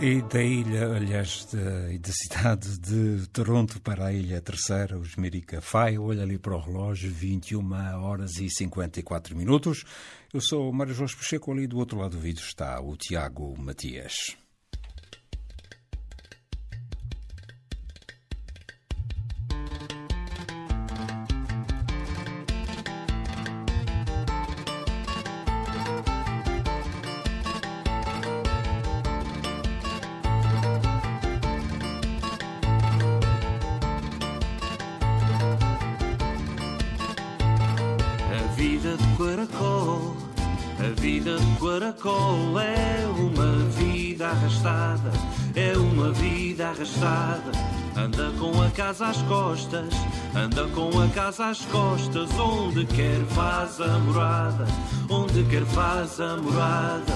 E 0.00 0.22
da 0.22 0.40
ilha, 0.40 0.94
aliás, 0.94 1.44
da, 1.46 1.98
da 1.98 2.12
cidade 2.12 2.78
de 2.78 3.26
Toronto 3.30 3.80
para 3.80 4.06
a 4.06 4.12
ilha 4.12 4.40
terceira, 4.40 4.96
os 4.96 5.16
Mirica 5.16 5.60
Fai, 5.60 5.98
olha 5.98 6.22
ali 6.22 6.38
para 6.38 6.54
o 6.54 6.60
relógio, 6.60 7.10
21 7.10 8.00
horas 8.00 8.36
e 8.36 8.48
54 8.48 9.36
minutos. 9.36 9.82
Eu 10.32 10.40
sou 10.40 10.70
o 10.70 10.72
Mário 10.72 10.94
Jorge 10.94 11.16
Pacheco, 11.16 11.50
ali 11.50 11.66
do 11.66 11.78
outro 11.78 11.98
lado 11.98 12.12
do 12.12 12.20
vídeo 12.20 12.42
está 12.42 12.80
o 12.80 12.96
Tiago 12.96 13.60
Matias. 13.60 14.36
Às 51.40 51.64
costas, 51.66 52.30
onde 52.38 52.84
quer 52.86 53.20
faz 53.30 53.80
a 53.80 53.98
morada, 53.98 54.66
onde 55.08 55.44
quer 55.44 55.64
faz 55.66 56.20
a 56.20 56.36
morada. 56.36 57.12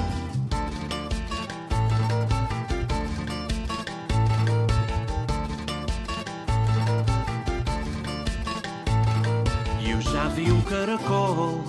Eu 9.84 10.00
já 10.00 10.28
vi 10.28 10.52
um 10.52 10.60
caracol, 10.62 11.64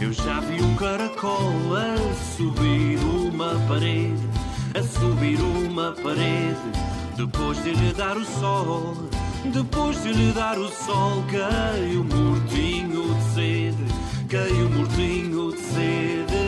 eu 0.00 0.12
já 0.12 0.40
vi 0.40 0.62
um 0.62 0.74
caracol 0.76 1.52
a 1.74 2.14
subir 2.36 2.98
uma 2.98 3.54
parede, 3.66 4.28
a 4.74 4.82
subir 4.82 5.40
uma 5.40 5.92
parede. 5.92 6.56
Depois 7.16 7.62
de 7.62 7.72
lhe 7.72 7.94
dar 7.94 8.16
o 8.18 8.24
sol, 8.24 9.05
depois 9.50 10.02
de 10.02 10.12
lhe 10.12 10.32
dar 10.32 10.58
o 10.58 10.68
sol, 10.68 11.24
caiu 11.30 12.04
mortinho 12.04 13.14
de 13.14 13.22
sede, 13.34 13.84
caiu 14.28 14.70
mortinho 14.70 15.52
de 15.52 15.60
sede. 15.60 16.46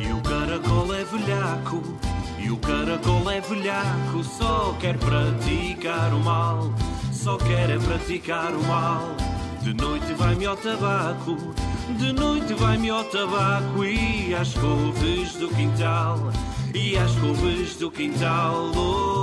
E 0.00 0.12
o 0.12 0.20
caracol 0.22 0.94
é 0.94 1.04
velhaco, 1.04 1.82
e 2.38 2.50
o 2.50 2.56
caracol 2.56 3.30
é 3.30 3.40
velhaco, 3.40 4.24
só 4.24 4.76
quer 4.80 4.96
praticar 4.98 6.12
o 6.12 6.20
mal, 6.20 6.72
só 7.12 7.36
quer 7.36 7.70
é 7.70 7.78
praticar 7.78 8.52
o 8.52 8.62
mal. 8.64 9.02
De 9.62 9.74
noite 9.74 10.14
vai-me 10.14 10.46
ao 10.46 10.56
tabaco, 10.56 11.36
de 11.96 12.12
noite 12.12 12.52
vai-me 12.54 12.90
ao 12.90 13.04
tabaco 13.04 13.84
e 13.84 14.34
às 14.34 14.52
couves 14.54 15.32
do 15.34 15.48
quintal, 15.48 16.18
e 16.74 16.96
às 16.96 17.12
couves 17.16 17.76
do 17.76 17.90
quintal. 17.90 18.70
Oh. 18.76 19.18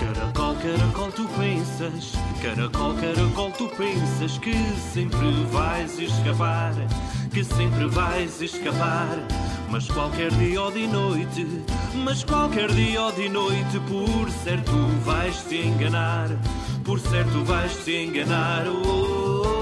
Caracol, 0.00 0.54
caracol, 0.56 1.12
tu 1.12 1.28
pensas, 1.38 2.12
caracol, 2.40 2.94
caracol, 2.94 3.50
tu 3.52 3.68
pensas 3.76 4.38
que 4.38 4.54
sempre 4.92 5.44
vais 5.50 5.98
escapar, 5.98 6.72
que 7.32 7.44
sempre 7.44 7.86
vais 7.86 8.40
escapar. 8.40 9.18
Mas 9.68 9.88
qualquer 9.88 10.30
dia 10.32 10.62
ou 10.62 10.70
de 10.70 10.86
noite, 10.86 11.46
mas 12.04 12.22
qualquer 12.24 12.70
dia 12.72 13.02
ou 13.02 13.12
de 13.12 13.28
noite, 13.28 13.80
por 13.88 14.30
certo 14.30 14.72
vais 15.04 15.42
te 15.42 15.66
enganar, 15.66 16.28
por 16.84 17.00
certo 17.00 17.44
vais 17.44 17.76
te 17.84 18.04
enganar. 18.04 18.66
Oh, 18.68 18.82
oh, 18.86 19.42
oh. 19.52 19.55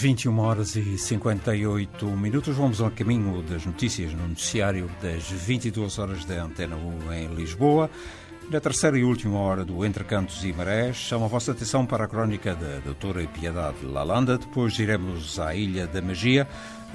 Vinte 0.00 0.26
e 0.26 0.28
uma 0.28 0.44
horas 0.44 0.76
e 0.76 0.96
58 0.96 2.06
minutos. 2.06 2.54
Vamos 2.54 2.80
ao 2.80 2.88
caminho 2.88 3.42
das 3.42 3.66
notícias 3.66 4.12
no 4.14 4.28
noticiário 4.28 4.88
das 5.02 5.24
22 5.24 5.98
horas 5.98 6.24
da 6.24 6.40
Antena 6.40 6.76
1 6.76 7.12
em 7.14 7.34
Lisboa. 7.34 7.90
Na 8.48 8.60
terceira 8.60 8.96
e 8.96 9.02
última 9.02 9.40
hora 9.40 9.64
do 9.64 9.84
Entre 9.84 10.04
Cantos 10.04 10.44
e 10.44 10.52
Marés, 10.52 10.94
chamo 10.94 11.24
a 11.24 11.28
vossa 11.28 11.50
atenção 11.50 11.84
para 11.84 12.04
a 12.04 12.08
crónica 12.08 12.54
da 12.54 12.78
doutora 12.78 13.26
Piedade 13.26 13.84
Lalanda. 13.84 14.38
Depois 14.38 14.78
iremos 14.78 15.40
à 15.40 15.52
Ilha 15.52 15.88
da 15.88 16.00
Magia, 16.00 16.46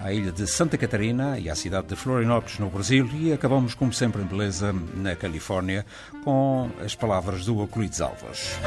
à 0.01 0.13
Ilha 0.13 0.31
de 0.31 0.47
Santa 0.47 0.77
Catarina 0.77 1.37
e 1.37 1.49
à 1.49 1.55
cidade 1.55 1.87
de 1.87 1.97
Florianópolis, 1.97 2.57
no 2.57 2.69
Brasil. 2.69 3.09
E 3.15 3.33
acabamos, 3.33 3.75
como 3.75 3.91
sempre, 3.91 4.21
em 4.21 4.25
beleza, 4.25 4.73
na 4.95 5.13
Califórnia, 5.13 5.85
com 6.23 6.69
as 6.81 6.95
palavras 6.95 7.43
do 7.43 7.59
Euclides 7.59 7.99
Alves. 7.99 8.57